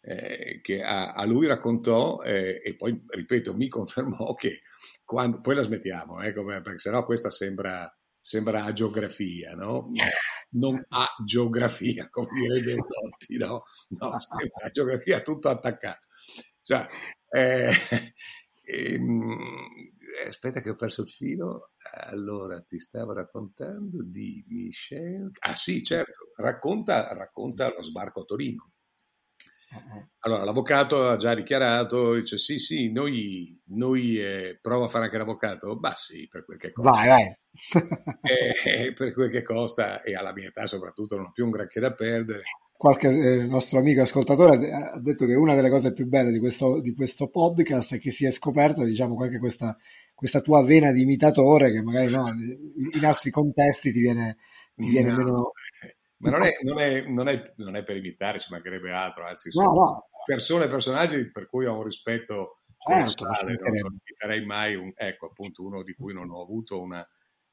[0.00, 4.62] eh, che a, a, lui raccontò eh, e poi, ripeto, mi confermò che
[5.04, 9.88] quando, poi la smettiamo, eh, perché sennò questa sembra, sembra a geografia, no?
[10.54, 13.62] Non a geografia, come direbbe Totti, no?
[13.88, 16.06] No, sembra a geografia tutto attaccato.
[16.60, 16.86] Cioè,
[17.30, 17.72] eh,
[18.62, 19.32] ehm,
[19.98, 21.72] eh, aspetta che ho perso il filo.
[22.08, 25.30] Allora, ti stavo raccontando di Michel.
[25.40, 28.72] Ah sì, certo, racconta, racconta lo sbarco a Torino.
[30.20, 35.16] Allora, l'avvocato ha già dichiarato, dice sì, sì, noi, noi eh, prova a fare anche
[35.16, 35.78] l'avvocato?
[35.78, 36.90] Bah sì, per quel che costa.
[36.90, 37.36] Vai, vai.
[38.22, 41.80] eh, per quel che costa e alla mia età soprattutto non ho più un granché
[41.80, 42.42] da perdere
[42.82, 46.80] qualche eh, nostro amico ascoltatore ha detto che una delle cose più belle di questo,
[46.80, 49.78] di questo podcast è che si è scoperta diciamo anche questa,
[50.22, 52.24] questa, tua vena di imitatore che magari no,
[52.94, 54.36] in altri contesti ti viene,
[54.74, 55.52] ti viene no, meno
[56.18, 59.50] ma non è, non, è, non, è, non è, per imitare ci mancherebbe altro anzi
[59.50, 60.08] sono no, no.
[60.24, 65.82] persone personaggi per cui ho un rispetto certo, non imiterei mai un, ecco appunto uno
[65.82, 67.04] di cui non ho avuto una,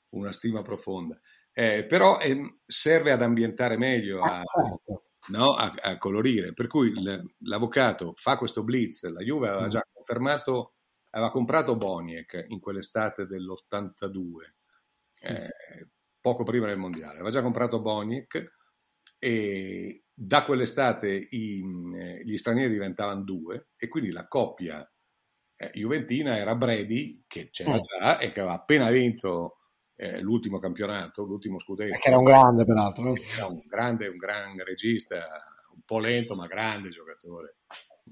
[0.10, 1.20] una stima profonda
[1.60, 5.04] eh, però eh, serve ad ambientare meglio, a, ah, certo.
[5.28, 5.50] no?
[5.50, 6.54] a, a colorire.
[6.54, 6.94] Per cui
[7.40, 9.70] l'avvocato fa questo blitz, la Juve aveva mm.
[9.70, 10.76] già confermato,
[11.12, 14.22] aveva comprato Boniek in quell'estate dell'82,
[15.22, 15.50] eh,
[16.22, 18.58] poco prima del mondiale, aveva già comprato Boniek
[19.18, 21.64] e da quell'estate i,
[21.96, 24.90] eh, gli stranieri diventavano due e quindi la coppia
[25.56, 27.80] eh, juventina era Brady che c'era oh.
[27.82, 29.58] già e che aveva appena vinto
[29.96, 31.98] eh, l'ultimo campionato, l'ultimo scudetto.
[32.00, 33.14] che era un grande peraltro.
[33.36, 35.18] Era un grande, un gran regista,
[35.74, 37.58] un po' lento ma grande giocatore,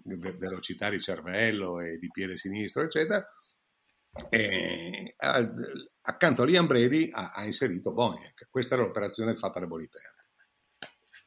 [0.03, 3.25] Ve- velocità di cervello e di piede sinistro, eccetera.
[4.29, 5.15] E,
[6.01, 8.47] accanto a Liam Brady ha, ha inserito Boniek.
[8.49, 10.01] Questa era l'operazione fatta da Boniper.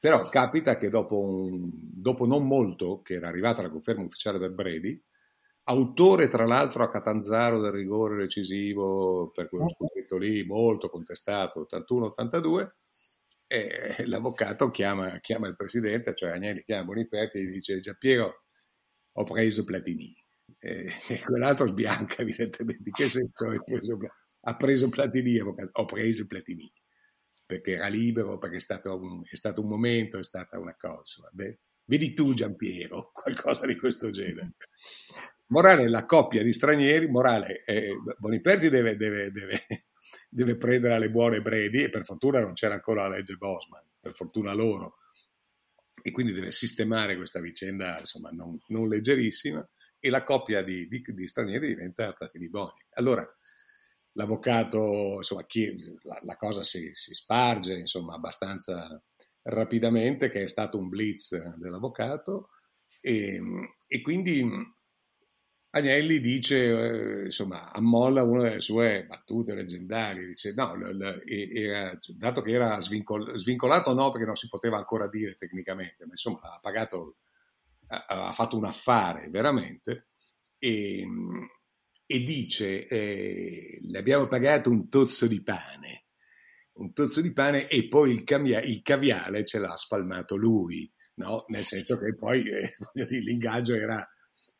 [0.00, 4.54] Però capita che dopo, un, dopo non molto, che era arrivata la conferma ufficiale del
[4.54, 5.00] Brady,
[5.64, 12.70] autore tra l'altro a Catanzaro del rigore decisivo per quello scudetto lì, molto contestato, 81-82,
[13.46, 18.44] e l'avvocato chiama, chiama, il presidente, cioè Agnelli chiama Bonipetti e gli dice Giampiero
[19.12, 20.14] ho preso Platini
[20.58, 23.98] e, e quell'altro sbianca evidentemente, che senso preso,
[24.42, 26.72] ha preso Platini, ho preso Platini
[27.50, 31.22] perché era libero, perché è stato un, è stato un momento, è stata una cosa.
[31.22, 31.58] Vabbè.
[31.84, 34.54] Vedi tu Giampiero, qualcosa di questo genere.
[35.46, 39.64] Morale la coppia di stranieri, Morale, eh, Boniperti deve, deve, deve,
[40.30, 44.12] deve, prendere alle buone Bredi e per fortuna non c'era ancora la legge Bosman, per
[44.12, 44.98] fortuna loro,
[46.02, 49.66] e quindi deve sistemare questa vicenda insomma non, non leggerissima
[49.98, 52.80] e la coppia di, di, di stranieri diventa Platini Boni.
[52.94, 53.22] Allora,
[54.12, 55.70] l'avvocato, insomma, chi,
[56.02, 59.00] la, la, cosa si, si, sparge insomma abbastanza
[59.42, 62.48] rapidamente che è stato un blitz dell'avvocato
[63.00, 63.40] e,
[63.86, 64.42] e quindi
[65.72, 71.96] Agnelli dice, eh, insomma, ammolla una delle sue battute leggendarie, dice no, l- l- era,
[72.16, 76.40] dato che era svincol- svincolato no perché non si poteva ancora dire tecnicamente, ma insomma
[76.42, 77.18] ha pagato,
[77.88, 80.08] ha, ha fatto un affare veramente
[80.58, 81.06] e,
[82.06, 86.06] e dice eh, le abbiamo pagato un tozzo di pane,
[86.74, 91.44] un tozzo di pane e poi il, camia- il caviale ce l'ha spalmato lui, no?
[91.48, 92.74] nel senso che poi eh,
[93.20, 94.04] l'ingaggio era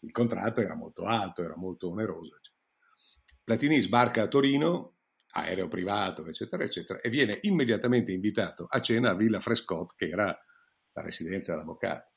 [0.00, 2.36] il contratto era molto alto, era molto oneroso.
[2.36, 2.58] Eccetera.
[3.44, 4.96] Platini sbarca a Torino,
[5.32, 10.26] aereo privato, eccetera, eccetera, e viene immediatamente invitato a cena a Villa Frescot, che era
[10.92, 12.12] la residenza dell'avvocato.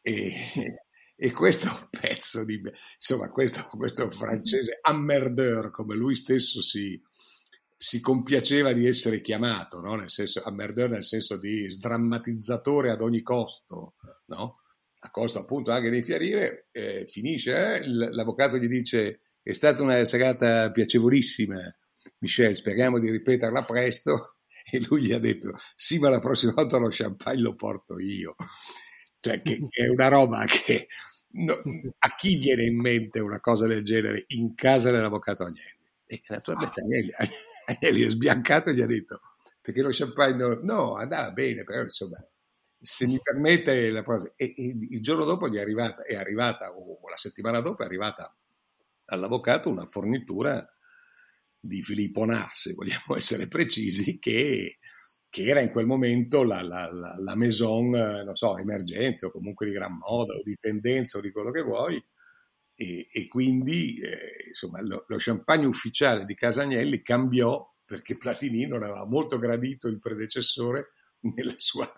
[0.00, 0.32] E,
[1.16, 2.60] e questo pezzo di,
[2.94, 7.00] insomma, questo, questo francese ammerdeur, come lui stesso si,
[7.76, 9.94] si compiaceva di essere chiamato, no?
[9.94, 13.94] nel senso, ammerdeur nel senso di sdrammatizzatore ad ogni costo,
[14.26, 14.61] no?
[15.04, 17.86] A costo appunto anche di fiarire, eh, finisce, eh?
[17.86, 21.58] l'avvocato gli dice è stata una serata piacevolissima,
[22.18, 24.36] Michel, speriamo di ripeterla presto,
[24.70, 28.36] e lui gli ha detto sì, ma la prossima volta lo champagne lo porto io.
[29.18, 30.86] Cioè, che, che è una roba che
[31.30, 31.54] no,
[31.98, 35.80] a chi viene in mente una cosa del genere in casa dell'avvocato Agnelli?
[36.06, 37.12] E naturalmente Agnelli,
[37.66, 39.20] Agnelli è sbiancato e gli ha detto
[39.60, 42.24] perché lo champagne no, no andava bene, però insomma
[42.82, 46.72] se mi permette la cosa, e, e il giorno dopo gli è arrivata, è arrivata,
[46.72, 48.36] o la settimana dopo è arrivata
[49.06, 50.68] all'avvocato una fornitura
[51.60, 54.78] di Filippo Nà, se vogliamo essere precisi, che,
[55.30, 59.66] che era in quel momento la, la, la, la, maison, non so, emergente o comunque
[59.66, 62.04] di gran moda o di tendenza o di quello che vuoi.
[62.74, 68.82] E, e quindi eh, insomma, lo, lo, champagne ufficiale di Casagnelli cambiò perché Platini non
[68.82, 70.94] aveva molto gradito il predecessore
[71.34, 71.90] nella sua,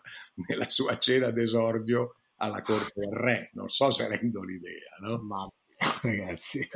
[0.47, 3.51] nella sua cena d'esordio alla corte del re.
[3.53, 5.19] Non so se rendo l'idea, no?
[5.23, 5.49] Ma
[6.03, 6.67] ragazzi,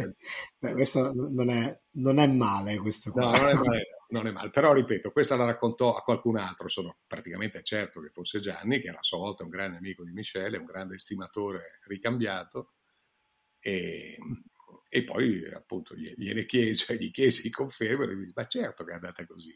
[0.58, 2.78] beh, questo non è, non è male.
[2.78, 4.50] Questo no, non è male, non è male.
[4.50, 6.68] Però ripeto, questa la raccontò a qualcun altro.
[6.68, 10.12] Sono praticamente certo che fosse Gianni, che era a sua volta un grande amico di
[10.12, 12.72] Michele, un grande estimatore ricambiato.
[13.60, 14.16] E,
[14.90, 18.92] e poi appunto gliene chiese, cioè gli chiesi conferma e mi dice, ma certo che
[18.92, 19.54] è andata così.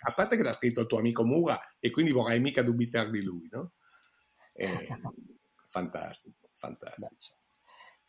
[0.00, 3.22] A parte che l'ha scritto il tuo amico Mura e quindi vorrai mica dubitare di
[3.22, 3.74] lui, no?
[4.54, 4.88] Eh,
[5.68, 7.36] fantastico, fantastico.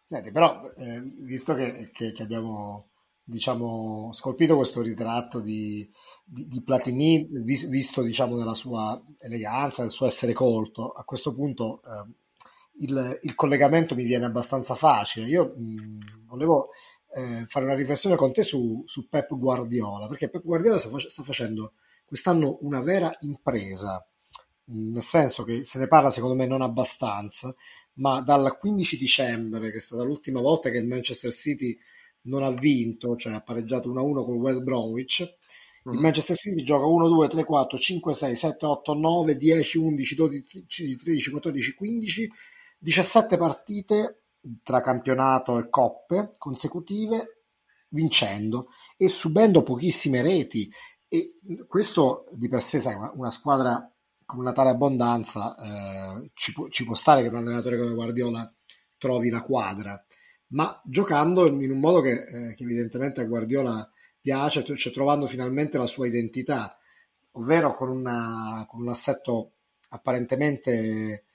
[0.03, 2.91] Senti, però, eh, visto che, che, che, abbiamo
[3.21, 5.87] diciamo, scolpito questo ritratto di,
[6.23, 11.35] di, di Platini, vis, visto diciamo, nella sua eleganza, nel suo essere colto, a questo
[11.35, 12.13] punto eh,
[12.79, 15.27] il, il, collegamento mi viene abbastanza facile.
[15.27, 16.69] Io mh, volevo
[17.13, 21.23] eh, fare una riflessione con te su, su, Pep Guardiola, perché Pep Guardiola sta, sta
[21.23, 21.73] facendo
[22.05, 24.05] quest'anno una vera impresa,
[24.65, 27.53] nel senso che se ne parla secondo me non abbastanza,
[27.95, 31.77] ma dal 15 dicembre, che è stata l'ultima volta che il Manchester City
[32.23, 35.19] non ha vinto, cioè ha pareggiato 1-1 con West Bromwich,
[35.89, 40.15] Il Manchester City gioca 1, 2, 3, 4, 5, 6, 7, 8, 9, 10, 11,
[40.15, 40.65] 12,
[40.97, 42.31] 13, 14, 15,
[42.77, 44.23] 17 partite
[44.63, 47.43] tra campionato e coppe consecutive
[47.89, 50.71] vincendo e subendo pochissime reti.
[51.07, 53.91] E questo di per sé sai una, una squadra
[54.25, 58.53] con una tale abbondanza eh, ci, può, ci, può, stare che un allenatore come Guardiola
[58.97, 60.05] trovi la quadra
[60.49, 63.89] ma giocando in un modo che, eh, che evidentemente a Guardiola
[64.21, 66.77] piace, cioè trovando finalmente la sua identità,
[67.31, 69.53] ovvero con, una, con un assetto
[69.89, 71.25] apparentemente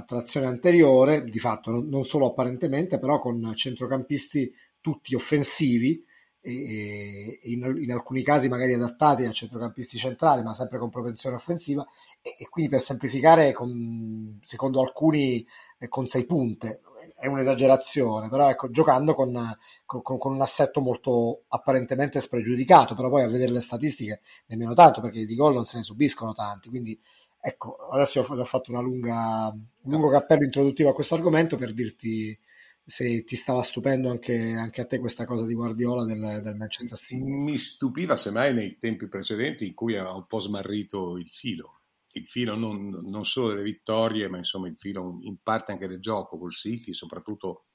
[0.00, 6.04] a trazione anteriore, di fatto non, solo apparentemente, però con centrocampisti tutti offensivi
[6.42, 11.36] e, e in, in, alcuni casi magari adattati a centrocampisti centrali, ma sempre con propensione
[11.36, 11.86] offensiva
[12.22, 15.46] e, e quindi per semplificare, con, secondo alcuni,
[15.78, 16.80] eh, con sei punte.
[17.16, 19.38] È un'esagerazione, però ecco, giocando con,
[19.84, 25.02] con, con, un assetto molto apparentemente spregiudicato, però poi a vedere le statistiche nemmeno tanto,
[25.02, 26.98] perché di gol non se ne subiscono tanti, quindi
[27.40, 32.38] ecco, adesso ho, fatto una lunga, un lungo cappello introduttivo a questo argomento per dirti
[32.84, 36.98] se ti stava stupendo anche, anche a te questa cosa di Guardiola del, del Manchester
[36.98, 37.22] City.
[37.22, 41.80] Mi stupiva semmai nei tempi precedenti in cui aveva un po' smarrito il filo
[42.12, 46.00] il filo non, non, solo delle vittorie, ma insomma il filo in parte anche del
[46.00, 47.66] gioco col City, soprattutto,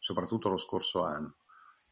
[0.00, 1.36] soprattutto lo scorso anno.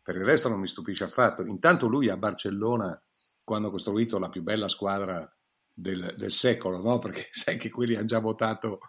[0.02, 1.44] Per il resto non mi stupisce affatto.
[1.44, 3.00] Intanto lui a Barcellona,
[3.44, 5.30] quando ha costruito la più bella squadra
[5.74, 6.98] del, del secolo, no?
[6.98, 8.80] perché sai che quelli hanno già votato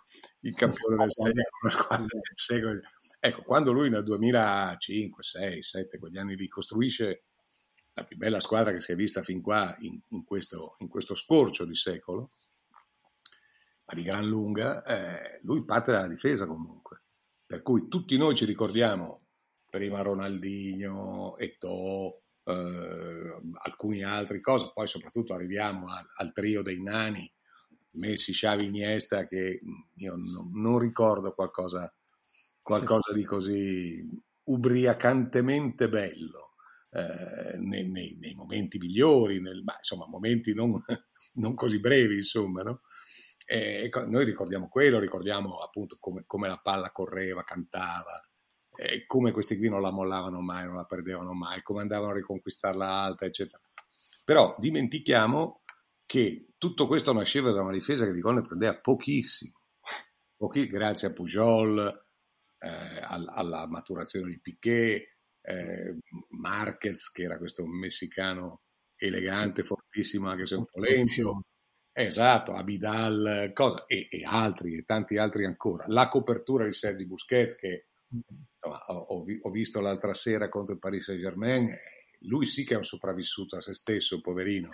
[0.42, 2.80] il campione del secolo, del secolo.
[3.20, 7.24] Ecco, quando lui nel 2005, 6, 7, quegli anni lì, costruisce
[7.94, 11.16] la più bella squadra che si è vista fin qua in, in, questo, in questo
[11.16, 12.32] scorcio di secolo,
[13.86, 17.04] ma di gran lunga, eh, lui parte dalla difesa comunque.
[17.46, 19.28] Per cui tutti noi ci ricordiamo
[19.70, 27.32] prima Ronaldinho, Eto'o, eh, alcuni altri cose, poi soprattutto arriviamo al, al, trio dei nani,
[27.92, 29.62] Messi, Xavi, Iniesta, che
[29.96, 31.94] io non, non ricordo qualcosa,
[32.62, 34.06] qualcosa di così
[34.46, 36.50] ubriacantemente bello.
[36.90, 40.80] Eh, nei, nei, nei, momenti migliori, nel, bah, insomma, momenti non,
[41.36, 42.82] non, così brevi, insomma, no?
[43.46, 48.22] E noi ricordiamo quello, ricordiamo appunto come, come la palla correva, cantava,
[49.06, 52.88] come questi qui non la mollavano mai, non la perdevano mai, come andavano a riconquistarla
[52.88, 53.62] alta, eccetera.
[54.24, 55.64] Però dimentichiamo
[56.06, 59.64] che tutto questo nasceva da una difesa che di gol ne prendeva pochissimo,
[60.44, 62.06] Pochi, grazie a Pujol,
[62.60, 65.02] eh, alla maturazione di Piquet,
[65.42, 65.98] eh,
[66.32, 68.64] Marquez, che era questo messicano
[68.98, 69.68] elegante, sì.
[69.70, 71.46] fortissimo, anche se un po' lento.
[71.94, 75.86] Esatto, Abidal, cosa, e, e, altri, e tanti altri ancora.
[75.88, 81.06] La copertura di Sergi Busquets, che insomma, ho, ho, visto l'altra sera contro il Paris
[81.06, 81.76] Saint-Germain,
[82.22, 84.70] lui sì che è un sopravvissuto a se stesso, poverino,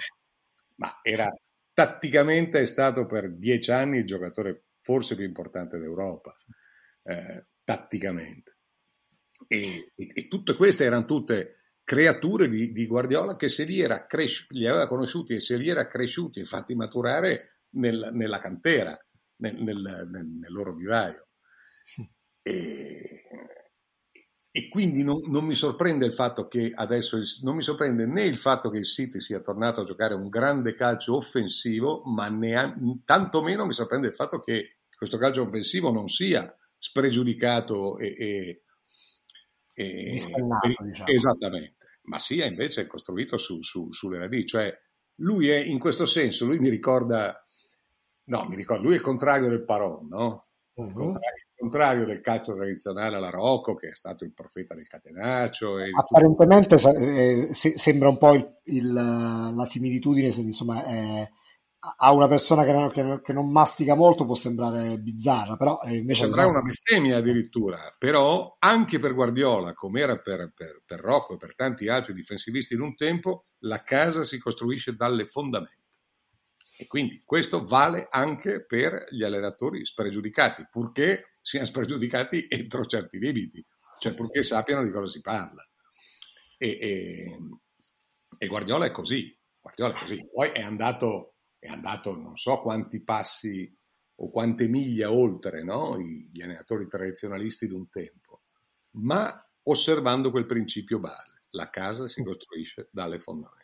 [0.75, 1.32] ma era
[1.73, 6.36] tatticamente è stato per dieci anni il giocatore forse più importante d'Europa,
[7.04, 8.58] eh, tatticamente.
[9.47, 14.06] E, e, e tutte queste erano tutte creature di, di Guardiola che se li, era
[14.06, 18.95] cres- li aveva conosciuti e se li era cresciuti e fatti maturare nel, nella cantera,
[19.38, 21.23] nel, nel, nel, loro vivaio.
[22.41, 23.18] E,
[24.60, 28.24] e quindi non, non, mi sorprende il fatto che adesso il, non mi sorprende né
[28.24, 33.00] il fatto che il City sia tornato a giocare un grande calcio offensivo, ma neanche,
[33.06, 38.62] tantomeno mi sorprende il fatto che questo calcio offensivo non sia spregiudicato e, e,
[39.74, 40.60] e diciamo.
[41.06, 41.78] esattamente
[42.10, 44.48] ma sia invece costruito su, su, sulle radici.
[44.48, 44.78] Cioè,
[45.17, 47.41] lui è in questo senso, lui mi ricorda,
[48.26, 50.45] no, mi ricorda, lui è il contrario del Paron, no?
[50.74, 50.88] Uh-huh.
[50.88, 55.76] Il, contrario, contrario, del calcio tradizionale alla Rocco, che è stato il profeta del catenaccio.
[55.95, 56.95] Apparentemente tutto...
[56.95, 61.30] eh, sembra un po' il, il, la similitudine, insomma, è
[61.82, 65.95] a una persona che non, che, che non, mastica molto può sembrare bizzarra, però eh,
[65.95, 66.24] invece...
[66.24, 66.54] Sembrare no.
[66.54, 71.56] una bestemmia addirittura, però anche per Guardiola, come era per, per, per Rocco e per
[71.56, 75.78] tanti altri difensivisti in un tempo, la casa si costruisce dalle fondamenta.
[76.78, 83.66] E quindi questo vale anche per gli allenatori spregiudicati, purché siano spregiudicati entro certi limiti,
[84.00, 85.68] cioè purché sappiano di cosa si parla.
[86.58, 87.38] E, e,
[88.38, 90.18] e Guardiola è così, Guardiola è così.
[90.34, 93.78] Poi è andato è andato non so quanti passi
[94.22, 96.00] o quante miglia oltre no?
[96.00, 98.42] gli allenatori tradizionalisti di un tempo,
[98.92, 103.58] ma osservando quel principio base, la casa si costruisce dalle fondamenta.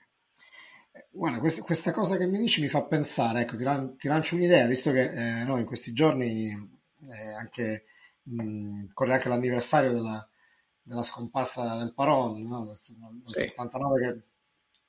[0.91, 3.65] Eh, guarda, questa, cosa che mi dici mi fa pensare, ecco, ti,
[3.97, 6.74] ti lancio un'idea, visto che eh, noi in questi giorni
[7.09, 7.85] eh, anche,
[8.23, 10.27] mh, corre anche l'anniversario della,
[10.81, 12.65] della scomparsa del Paron, no?
[12.65, 13.47] del, del sì.
[13.47, 14.27] 79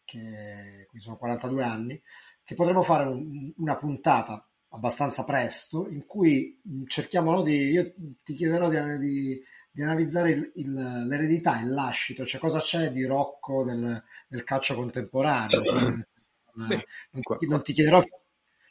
[0.04, 2.02] che che sono 42 anni,
[2.42, 7.92] che potremmo fare un, una puntata abbastanza presto in cui cerchiamo no, di, io
[8.22, 13.04] ti chiederò di, di, di analizzare il, il, l'eredità, il lascito, cioè cosa c'è di
[13.04, 16.04] Rocco del, del calcio contemporaneo.
[16.56, 18.02] Cioè, non, non, ti, non, ti chiederò,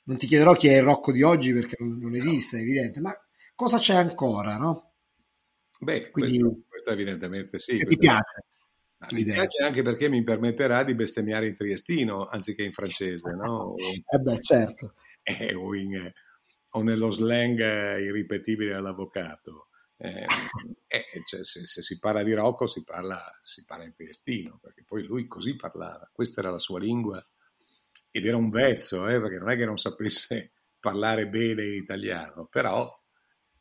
[0.05, 3.15] non, ti, chiederò, chi è il Rocco di oggi perché non, esiste, è evidente, ma
[3.55, 4.93] cosa c'è ancora, no?
[5.79, 7.77] Beh, Quindi, questo, questo evidentemente sì.
[7.77, 8.45] Se ti piace.
[9.11, 13.75] Mi piace anche perché mi permetterà di bestemmiare in triestino anziché in francese, no?
[13.77, 14.95] eh beh, certo.
[15.21, 16.11] Eh, o, in,
[16.71, 17.59] o, nello slang
[17.99, 19.67] irripetibile all'avvocato.
[19.97, 20.25] Eh,
[20.87, 24.83] eh, cioè, se, se, si parla di Rocco si parla, si parla in triestino, perché
[24.83, 27.23] poi lui così parlava, questa era la sua lingua
[28.11, 32.47] ed era un vezzo, eh, perché non è che non sapesse parlare bene in italiano,
[32.49, 32.91] però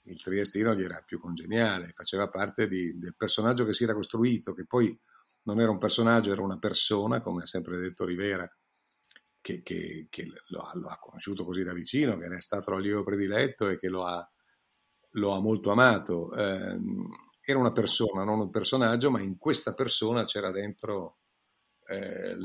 [0.04, 4.52] il triestino gli era più congeniale, faceva parte di, del personaggio che si era costruito,
[4.52, 4.98] che poi
[5.44, 8.48] non era un personaggio, era una persona, come ha sempre detto Rivera,
[9.40, 12.70] che, che, che lo, ha, lo, ha, conosciuto così da vicino, che ne è stato
[12.70, 14.26] l'allievo prediletto e che lo ha,
[15.12, 16.34] lo ha molto amato.
[16.34, 16.78] Eh,
[17.46, 21.18] era una persona, non un personaggio, ma in questa persona c'era dentro
[21.86, 22.36] eh,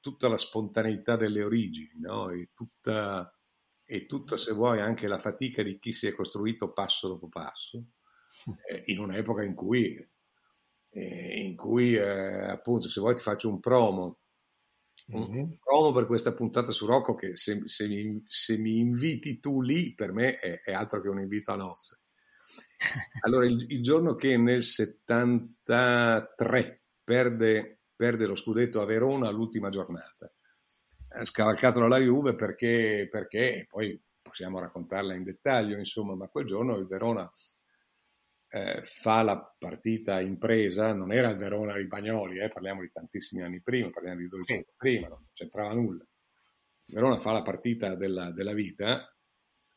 [0.00, 2.30] tutta la spontaneità delle origini, no?
[2.30, 3.32] e, tutta,
[3.86, 7.84] e tutta, se vuoi, anche la fatica di chi si è costruito passo dopo passo,
[8.68, 9.96] eh, in un'epoca in cui
[10.98, 14.20] in cui eh, appunto se vuoi ti faccio un promo
[15.12, 15.38] mm-hmm.
[15.38, 19.60] un promo per questa puntata su Rocco che se, se, mi, se mi, inviti tu
[19.60, 22.00] lì per me è, è, altro che un invito a nozze
[23.26, 30.34] allora il, il giorno che nel 73 perde, perde, lo scudetto a Verona l'ultima giornata
[31.18, 36.76] ha scavalcato la Juve perché, perché poi possiamo raccontarla in dettaglio insomma ma quel giorno
[36.76, 37.28] il Verona
[38.48, 43.42] eh, fa la partita impresa, non era il Verona di Bagnoli, eh, parliamo di tantissimi
[43.42, 44.52] anni prima, parliamo di 12 sì.
[44.54, 46.04] anni prima, non c'entrava nulla.
[46.88, 49.12] Il Verona fa la partita della, della vita,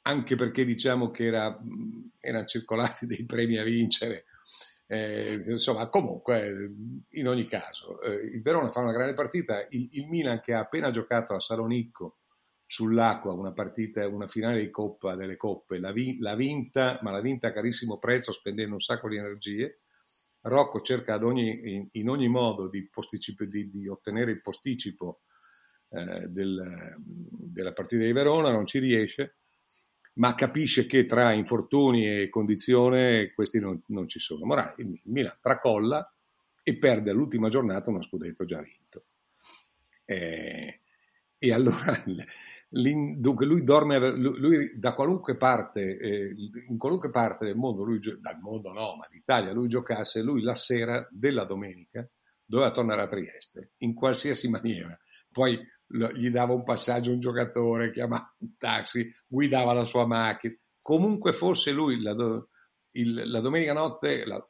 [0.04, 1.60] anche perché diciamo che era,
[2.20, 4.26] erano circolati dei premi a vincere.
[4.92, 6.74] Eh, insomma, comunque,
[7.10, 9.68] in ogni caso, eh, il Verona fa una grande partita.
[9.70, 12.18] Il, il Milan, che ha appena giocato a Salonicco
[12.66, 17.22] sull'acqua una partita, una finale di Coppa delle Coppe, l'ha, vi, l'ha vinta, ma l'ha
[17.22, 19.82] vinta a carissimo prezzo spendendo un sacco di energie.
[20.42, 25.22] Rocco cerca ogni, in, in, ogni modo di, di, di, ottenere il posticipo
[25.90, 29.36] eh, del, della partita di Verona, non ci riesce,
[30.20, 34.46] ma capisce che tra infortuni e condizione questi non, non ci sono.
[34.46, 36.14] Morale, il Milan tracolla
[36.62, 39.06] e perde all'ultima giornata uno scudetto già vinto.
[40.04, 40.82] Eh,
[41.38, 42.04] e allora
[42.70, 46.36] dunque lui dorme, lui, da qualunque parte, eh,
[46.68, 50.56] in qualunque parte del mondo, lui, dal mondo no, ma d'Italia, lui giocasse, lui la
[50.56, 52.08] sera della domenica
[52.44, 55.00] doveva tornare a Trieste, in qualsiasi maniera.
[55.32, 55.58] Poi
[55.90, 61.72] gli dava un passaggio un giocatore, chiamava un taxi, guidava la sua macchina, comunque fosse
[61.72, 62.50] lui la, do,
[62.92, 64.46] il, la domenica notte, la,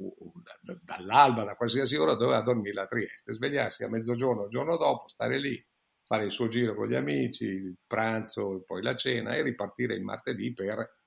[0.81, 5.39] dall'alba, da qualsiasi ora, doveva dormire a Trieste, svegliarsi a mezzogiorno il giorno dopo, stare
[5.39, 5.63] lì,
[6.03, 10.03] fare il suo giro con gli amici, il pranzo, poi la cena e ripartire il
[10.03, 10.97] martedì per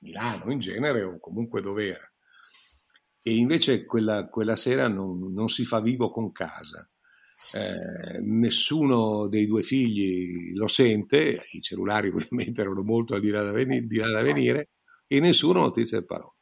[0.00, 2.12] Milano in genere o comunque dove era.
[3.22, 6.88] E invece quella, quella sera non, non, si fa vivo con casa.
[7.54, 13.42] Eh, nessuno dei due figli lo sente, i cellulari ovviamente erano molto a di là
[13.42, 14.70] da, venire, di là da venire
[15.06, 16.32] e nessuno notizia il parola.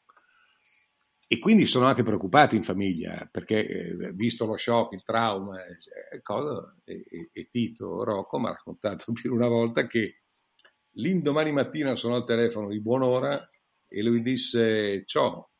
[1.28, 6.22] E quindi sono anche preoccupati in famiglia perché, eh, visto lo shock, il trauma, eh,
[6.22, 10.22] cosa, e, e, Tito Rocco mi ha raccontato più di una volta che
[10.92, 13.48] l'indomani mattina sono al telefono di buon'ora
[13.88, 15.50] e lui disse: Ciao,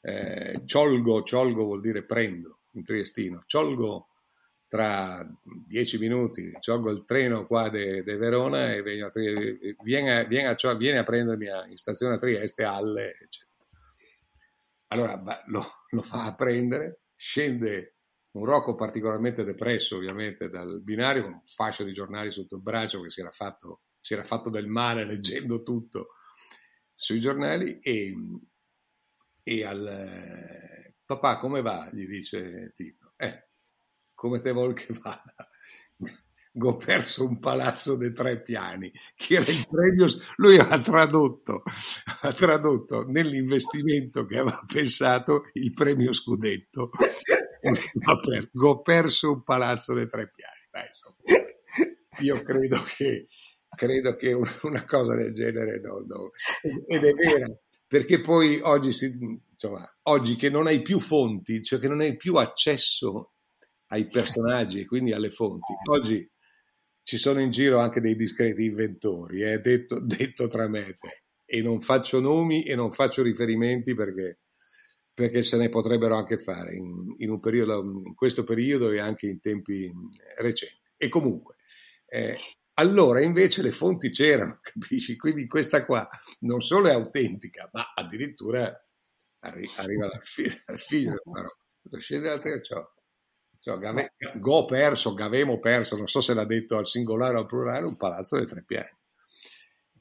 [0.00, 4.11] eh, ciolgo, ciolgo vuol dire prendo in triestino, ciolgo
[4.72, 5.22] tra
[5.66, 10.74] dieci minuti, ciolgo il treno qua di Verona e vengo a, vieni, a, vieni, a,
[10.74, 13.66] vieni a prendermi in stazione a Trieste, alle, eccetera.
[14.86, 17.96] Allora lo, lo fa a prendere, scende
[18.30, 23.02] un Rocco particolarmente depresso ovviamente dal binario con un fascio di giornali sotto il braccio
[23.02, 26.14] che si era fatto, si era fatto del male leggendo tutto
[26.94, 28.14] sui giornali e,
[29.42, 31.90] e al eh, papà come va?
[31.92, 33.01] gli dice Tito.
[34.22, 35.34] Come te vuol che vada?
[36.56, 40.06] ho perso un palazzo di tre piani, che era il premio,
[40.36, 41.64] lui ha tradotto,
[42.20, 46.90] ha tradotto nell'investimento che aveva pensato il premio scudetto.
[48.52, 50.60] ho perso un palazzo di tre piani.
[50.70, 53.26] Dai, io credo che,
[53.74, 56.30] credo che una cosa del genere no, no.
[56.86, 57.52] ed è vera,
[57.88, 59.18] perché poi oggi, si,
[59.50, 63.32] insomma, oggi che non hai più fonti, cioè che non hai più accesso
[63.92, 65.72] ai personaggi e quindi alle fonti.
[65.90, 66.28] Oggi
[67.02, 70.98] ci sono in giro anche dei discreti inventori, eh, detto, detto, tra me
[71.44, 74.40] e non faccio nomi e non faccio riferimenti perché,
[75.12, 79.40] perché se ne potrebbero anche fare in, in, periodo, in, questo periodo e anche in
[79.40, 79.92] tempi
[80.38, 80.80] recenti.
[80.96, 81.56] E comunque,
[82.06, 82.36] eh,
[82.74, 85.16] allora invece le fonti c'erano, capisci?
[85.16, 86.08] Quindi questa qua
[86.40, 88.72] non solo è autentica, ma addirittura
[89.40, 91.56] arri- arriva alla fine, al figlio del parola.
[91.98, 92.82] Scende dal ciò.
[93.62, 97.46] Cioè, Gave, Go perso, Gavemo perso, non so se l'ha detto al singolare o al
[97.46, 98.90] plurale, un palazzo dei tre piani.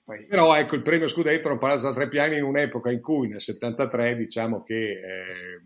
[0.03, 3.01] Poi, però ecco, il premio Scudetto era un palazzo da tre piani in un'epoca in
[3.01, 5.62] cui nel 73 diciamo che eh,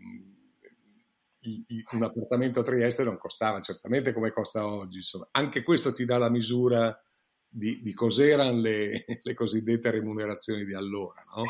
[1.92, 4.98] un appartamento a Trieste non costava certamente come costa oggi.
[4.98, 5.28] Insomma.
[5.30, 6.94] Anche questo ti dà la misura
[7.48, 11.42] di, di cos'erano le, le, cosiddette remunerazioni di allora, no?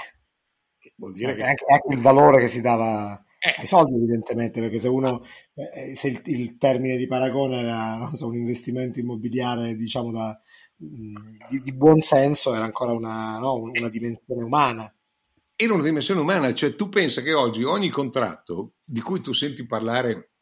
[0.79, 1.43] Che vuol dire sì, che...
[1.45, 3.21] Anche, anche il valore che si dava.
[3.39, 5.22] Ai soldi evidentemente, perché se uno,
[5.55, 10.39] eh, se il, il, termine di paragone era so, un investimento immobiliare diciamo da,
[10.76, 11.16] mh, mm,
[11.51, 14.93] di, di, buon senso, era ancora una, no, una dimensione umana.
[15.55, 19.64] Era una dimensione umana, cioè tu pensa che oggi ogni contratto di cui tu senti
[19.64, 20.32] parlare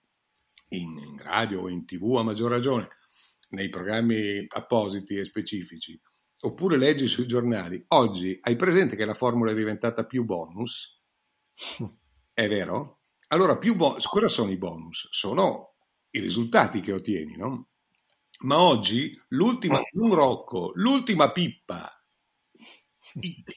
[0.68, 2.88] in, in radio o in tv a maggior ragione,
[3.50, 6.00] nei programmi appositi e specifici,
[6.40, 11.00] oppure leggi sui giornali, oggi hai presente che la formula è diventata più bonus?
[12.34, 12.98] È vero?
[13.28, 15.06] Allora, più bonus, cosa sono i bonus?
[15.10, 15.76] Sono
[16.10, 17.68] i risultati che ottieni, no?
[18.40, 21.88] Ma oggi l'ultima, un Rocco, l'ultima pippa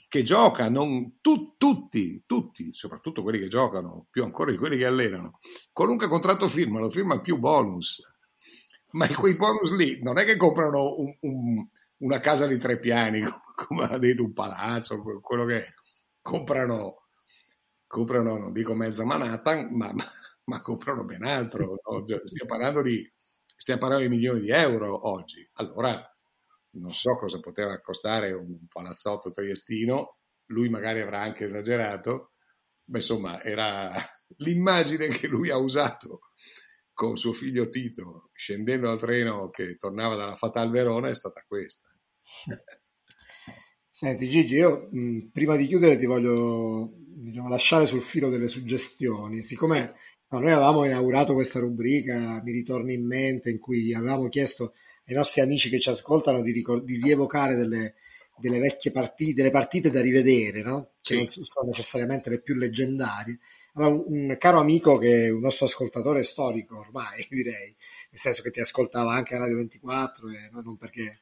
[0.07, 4.85] che gioca, non, tu, tutti, tutti, soprattutto quelli che giocano, più ancora di quelli che
[4.85, 5.39] allenano,
[5.73, 7.99] qualunque contratto firmano, firma più bonus.
[8.91, 11.67] Ma quei bonus lì non è che comprano un, un,
[11.97, 13.21] una casa di tre piani,
[13.55, 15.73] come ha detto un palazzo, quello che è.
[16.21, 17.06] comprano
[17.87, 20.03] comprano, non dico mezza Manhattan, ma, ma,
[20.45, 21.77] ma comprano ben altro.
[21.87, 22.03] No?
[22.05, 23.09] Stiamo, parlando di,
[23.55, 25.47] stiamo parlando di milioni di euro oggi.
[25.53, 26.01] Allora,
[26.71, 32.33] non so cosa poteva costare un palazzotto triestino, lui magari avrà anche esagerato,
[32.85, 33.91] ma insomma era
[34.37, 36.21] l'immagine che lui ha usato
[36.93, 41.87] con suo figlio Tito scendendo dal treno che tornava dalla Fatal Verona è stata questa.
[43.99, 49.41] Senti Gigi, io mh, prima di chiudere ti voglio diciamo, lasciare sul filo delle suggestioni.
[49.41, 49.95] Siccome
[50.29, 54.75] no, noi avevamo inaugurato questa rubrica, mi ritorna in mente, in cui avevamo chiesto
[55.07, 57.95] ai nostri amici che ci ascoltano di, ricor- di rievocare delle,
[58.37, 60.91] delle, vecchie partite, delle partite da rivedere, no?
[61.01, 61.17] che sì.
[61.17, 63.39] non sono necessariamente le più leggendarie.
[63.77, 67.75] Un, caro amico che è un nostro ascoltatore storico ormai, direi,
[68.09, 71.21] nel senso che ti ascoltava anche a Radio 24, e non perché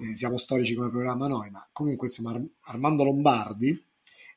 [0.00, 3.82] eh, siamo storici come programma noi, ma comunque insomma Armando Lombardi,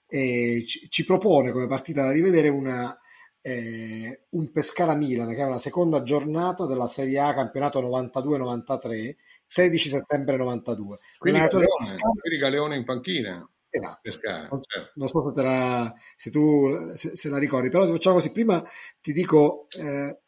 [0.07, 2.97] eh, ci, ci, propone come partita da rivedere una,
[3.41, 9.15] eh, un Pescara-Milan, che è una seconda giornata della Serie A campionato 92-93,
[9.47, 10.99] 13 settembre 92.
[11.17, 13.49] Quindi Galeone, quindi Galeone in panchina.
[13.69, 13.99] Esatto.
[14.01, 14.91] Pescara, certo.
[14.95, 18.31] Non so se, la, se tu se, se, la ricordi, però facciamo così.
[18.31, 18.63] Prima
[19.01, 20.19] ti dico eh,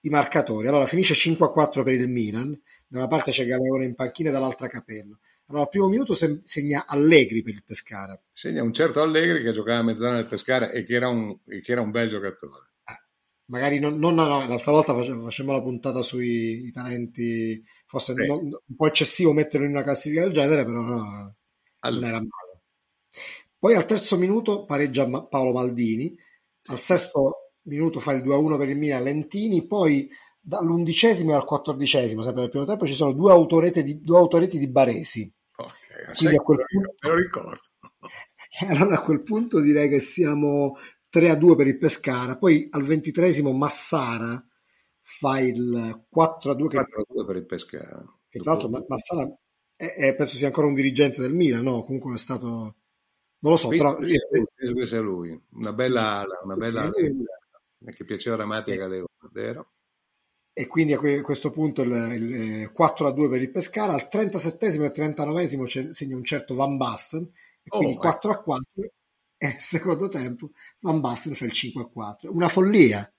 [0.00, 0.66] i marcatori.
[0.66, 4.68] Allora, finisce 5-4 per il Milan, da una parte c'è Galeone in panchina e dall'altra
[4.68, 5.18] Capello.
[5.48, 8.20] Allora, al primo minuto segna Allegri per il Pescara.
[8.32, 11.72] Segna un certo Allegri che giocava a mezz'ora nel Pescara e che era un, che
[11.72, 12.72] era un bel giocatore.
[12.84, 13.00] Eh,
[13.46, 18.26] magari non, non no, l'altra volta facemmo la puntata sui talenti, forse sì.
[18.26, 21.36] non, un po' eccessivo metterlo in una classifica del genere, però no,
[21.80, 22.00] allora.
[22.00, 22.45] non era male.
[23.58, 26.16] Poi al terzo minuto pareggia Paolo Maldini,
[26.68, 30.08] al sesto minuto fa il 2-1 per il Milan Lentini, poi
[30.40, 34.68] dall'undicesimo al quattordicesimo, sempre nel primo tempo, ci sono due autoreti di, due autoreti di
[34.68, 35.32] Baresi.
[36.14, 37.60] Quindi a quel punto, me lo ricordo.
[38.68, 40.76] Allora a quel punto direi che siamo
[41.10, 42.38] 3 a 2 per il Pescara.
[42.38, 44.42] Poi al ventitresimo Massara
[45.02, 46.68] fa il 4 a 2.
[46.68, 48.18] 4 a 2 per il Pescara.
[48.28, 49.28] Che tra l'altro Massara
[49.74, 51.82] è, è, penso sia ancora un dirigente del Milan, no?
[51.82, 52.76] Comunque è stato...
[53.46, 53.96] Non lo so, penso però...
[53.98, 55.40] Penso che sia lui.
[55.50, 56.92] Una bella ala, una bella ala.
[56.92, 59.70] Che piaceva Ramati a Galeone, vero?
[60.58, 64.86] e quindi a questo punto il, il 4 a 2 per il Pescara, al 37
[64.86, 65.46] e 39
[65.92, 67.30] segna un certo Van Basten,
[67.62, 68.64] e quindi oh, 4 a 4
[69.36, 72.32] e nel secondo tempo Van Basten fa il 5 a 4.
[72.32, 73.14] Una follia.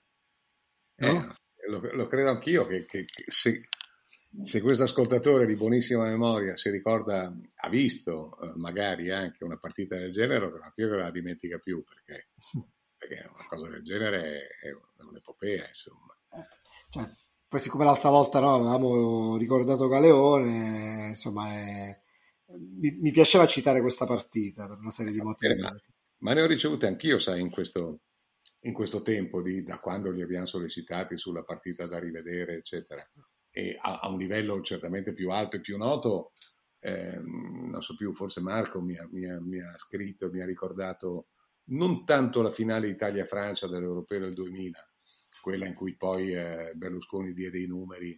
[0.96, 1.06] No?
[1.06, 3.68] Eh, lo, lo, credo anch'io che, che, che se,
[4.42, 9.96] se, questo ascoltatore di buonissima memoria si ricorda, ha visto eh, magari anche una partita
[9.96, 12.28] del genere, non che la dimentica più perché,
[12.96, 16.16] perché una cosa del genere è, è un'epopea, insomma.
[16.30, 16.46] Eh,
[16.90, 17.10] cioè,
[17.48, 22.00] poi siccome l'altra volta no, avevamo ricordato Galeone, insomma, è...
[22.46, 25.60] mi, mi, piaceva citare questa partita per una serie di motivi.
[25.60, 25.74] Ma,
[26.18, 28.00] ma, ne ho ricevute anch'io, sai, in questo,
[28.60, 33.02] in questo tempo, di, da quando li abbiamo sollecitati sulla partita da rivedere, eccetera,
[33.58, 36.30] e a, a un livello certamente più alto e più noto,
[36.78, 40.46] eh, non so più, forse Marco mi ha, mi, ha, mi ha, scritto, mi ha
[40.46, 41.30] ricordato
[41.70, 44.78] non tanto la finale Italia-Francia dell'Europeo del 2000,
[45.42, 48.16] quella in cui poi eh, Berlusconi diede i numeri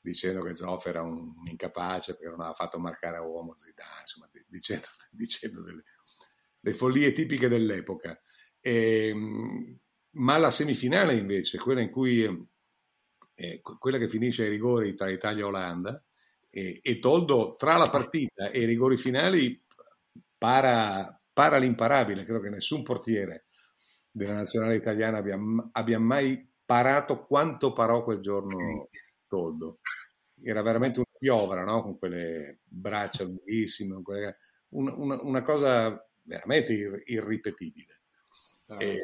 [0.00, 4.30] dicendo che Zoff era un, incapace perché non aveva fatto marcare a uomo Zidane, insomma,
[4.46, 5.82] dicendo, dicendo delle,
[6.60, 8.16] le follie tipiche dell'epoca.
[8.60, 9.78] E, ehm,
[10.10, 12.24] ma la semifinale invece, quella in cui
[13.40, 16.04] eh, quella che finisce ai rigori tra Italia e Olanda,
[16.50, 19.62] e, e Toldo tra la partita e i rigori finali
[20.36, 22.24] para, para l'imparabile.
[22.24, 23.46] Credo che nessun portiere
[24.10, 25.38] della nazionale italiana abbia,
[25.70, 28.88] abbia mai parato quanto parò quel giorno
[29.28, 29.78] Toldo.
[30.42, 31.82] Era veramente una piovra, no?
[31.82, 34.38] con quelle braccia lunghissime, quelle...
[34.70, 38.00] una, una, una, cosa veramente ir- irripetibile.
[38.78, 39.00] E,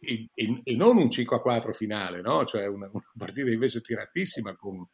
[0.00, 2.44] e, e, e, non un 5 a 4 finale, no?
[2.44, 4.86] cioè una, una partita invece tiratissima con,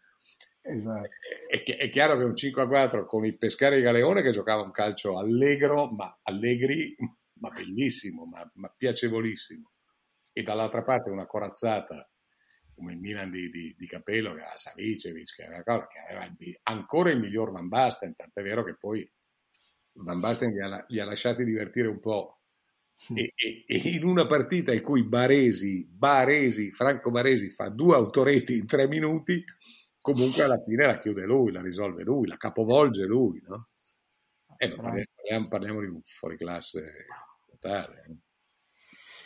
[0.67, 1.09] Esatto.
[1.49, 4.73] È, è, chiaro che un 5 a 4 con il Pescare Galeone che giocava un
[4.73, 6.97] calcio allegro, ma allegri,
[7.39, 9.71] ma bellissimo, ma, ma piacevolissimo.
[10.33, 12.11] E dall'altra parte una corazzata
[12.75, 16.35] come il Milan di, di, di Capello che aveva Savicevic, che aveva, che aveva
[16.65, 19.11] ancora il miglior Van Basten, tant'è vero che poi
[19.93, 22.41] Van Basten gli ha, gli ha lasciati divertire un po'.
[23.15, 28.57] E, e, e, in una partita in cui Baresi, Baresi, Franco Baresi fa due autoreti
[28.57, 29.45] in tre minuti,
[30.01, 33.67] comunque alla fine la chiude lui, la risolve lui, la capovolge lui, no?
[34.59, 37.07] Eh, parliamo, parliamo, di un fuoriclasse
[37.47, 38.05] totale.
[38.09, 38.17] Eh.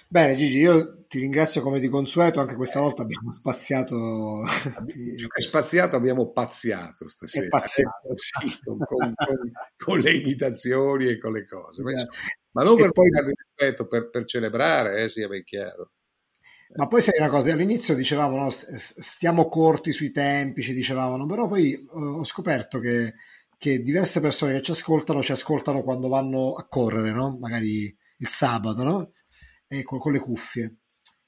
[0.09, 4.45] Bene Gigi, io ti ringrazio come di consueto, anche questa volta abbiamo spaziato...
[4.45, 7.47] È spaziato, abbiamo pazziato stasera.
[7.47, 9.15] Pazziato, sì, con, con,
[9.77, 11.83] con, le imitazioni e con le cose.
[11.83, 11.93] Ma,
[12.53, 13.09] ma non per poi...
[13.11, 15.93] rispetto, per, per celebrare, eh, sia ben chiaro.
[16.77, 21.49] Ma poi sai una cosa, all'inizio dicevamo no, stiamo corti sui tempi, ci dicevamo, però
[21.49, 23.15] poi uh, ho scoperto che,
[23.59, 27.37] che, diverse persone che ci ascoltano ci ascoltano quando vanno a correre, no?
[27.41, 29.13] magari il sabato, no?
[29.67, 30.77] e con, con, le cuffie.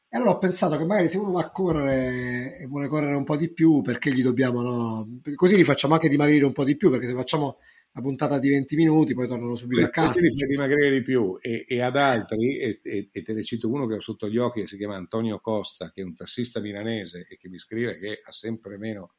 [0.09, 3.25] E allora ho pensato che magari se uno va a correre e vuole correre un
[3.25, 5.20] po' di più, perché gli dobbiamo, no?
[5.35, 7.59] Così li facciamo anche dimagrire un po' di più, perché se facciamo
[7.95, 10.20] una puntata di 20 minuti, poi tornano subito a casa.
[10.20, 13.86] Per dimagrire di più e, e ad altri, e, e, e, te ne cito uno
[13.86, 17.26] che ho sotto gli occhi, che si chiama Antonio Costa, che è un tassista milanese
[17.28, 19.16] e che mi scrive che ha sempre meno,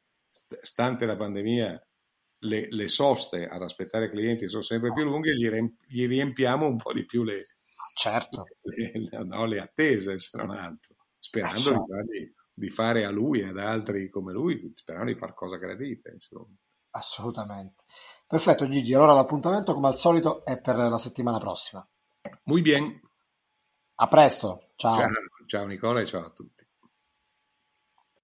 [0.60, 1.88] stante la pandemia,
[2.44, 5.48] le, le soste ad aspettare clienti sono sempre più lunghe, gli,
[5.86, 7.46] gli riempiamo un po' di più le,
[7.94, 8.44] certo.
[8.62, 11.84] le, no, le attese, se non altro, sperando certo.
[12.10, 16.10] di, di, fare a lui e ad altri come lui, sperando di fare cosa gradite.
[16.10, 16.54] Insomma.
[16.90, 17.84] Assolutamente.
[18.34, 21.86] Perfetto Gigi, allora l'appuntamento come al solito è per la settimana prossima.
[22.46, 23.00] Muy bien.
[23.94, 24.96] A presto, ciao.
[24.96, 25.08] Ciao,
[25.46, 26.53] ciao Nicola e ciao a tutti.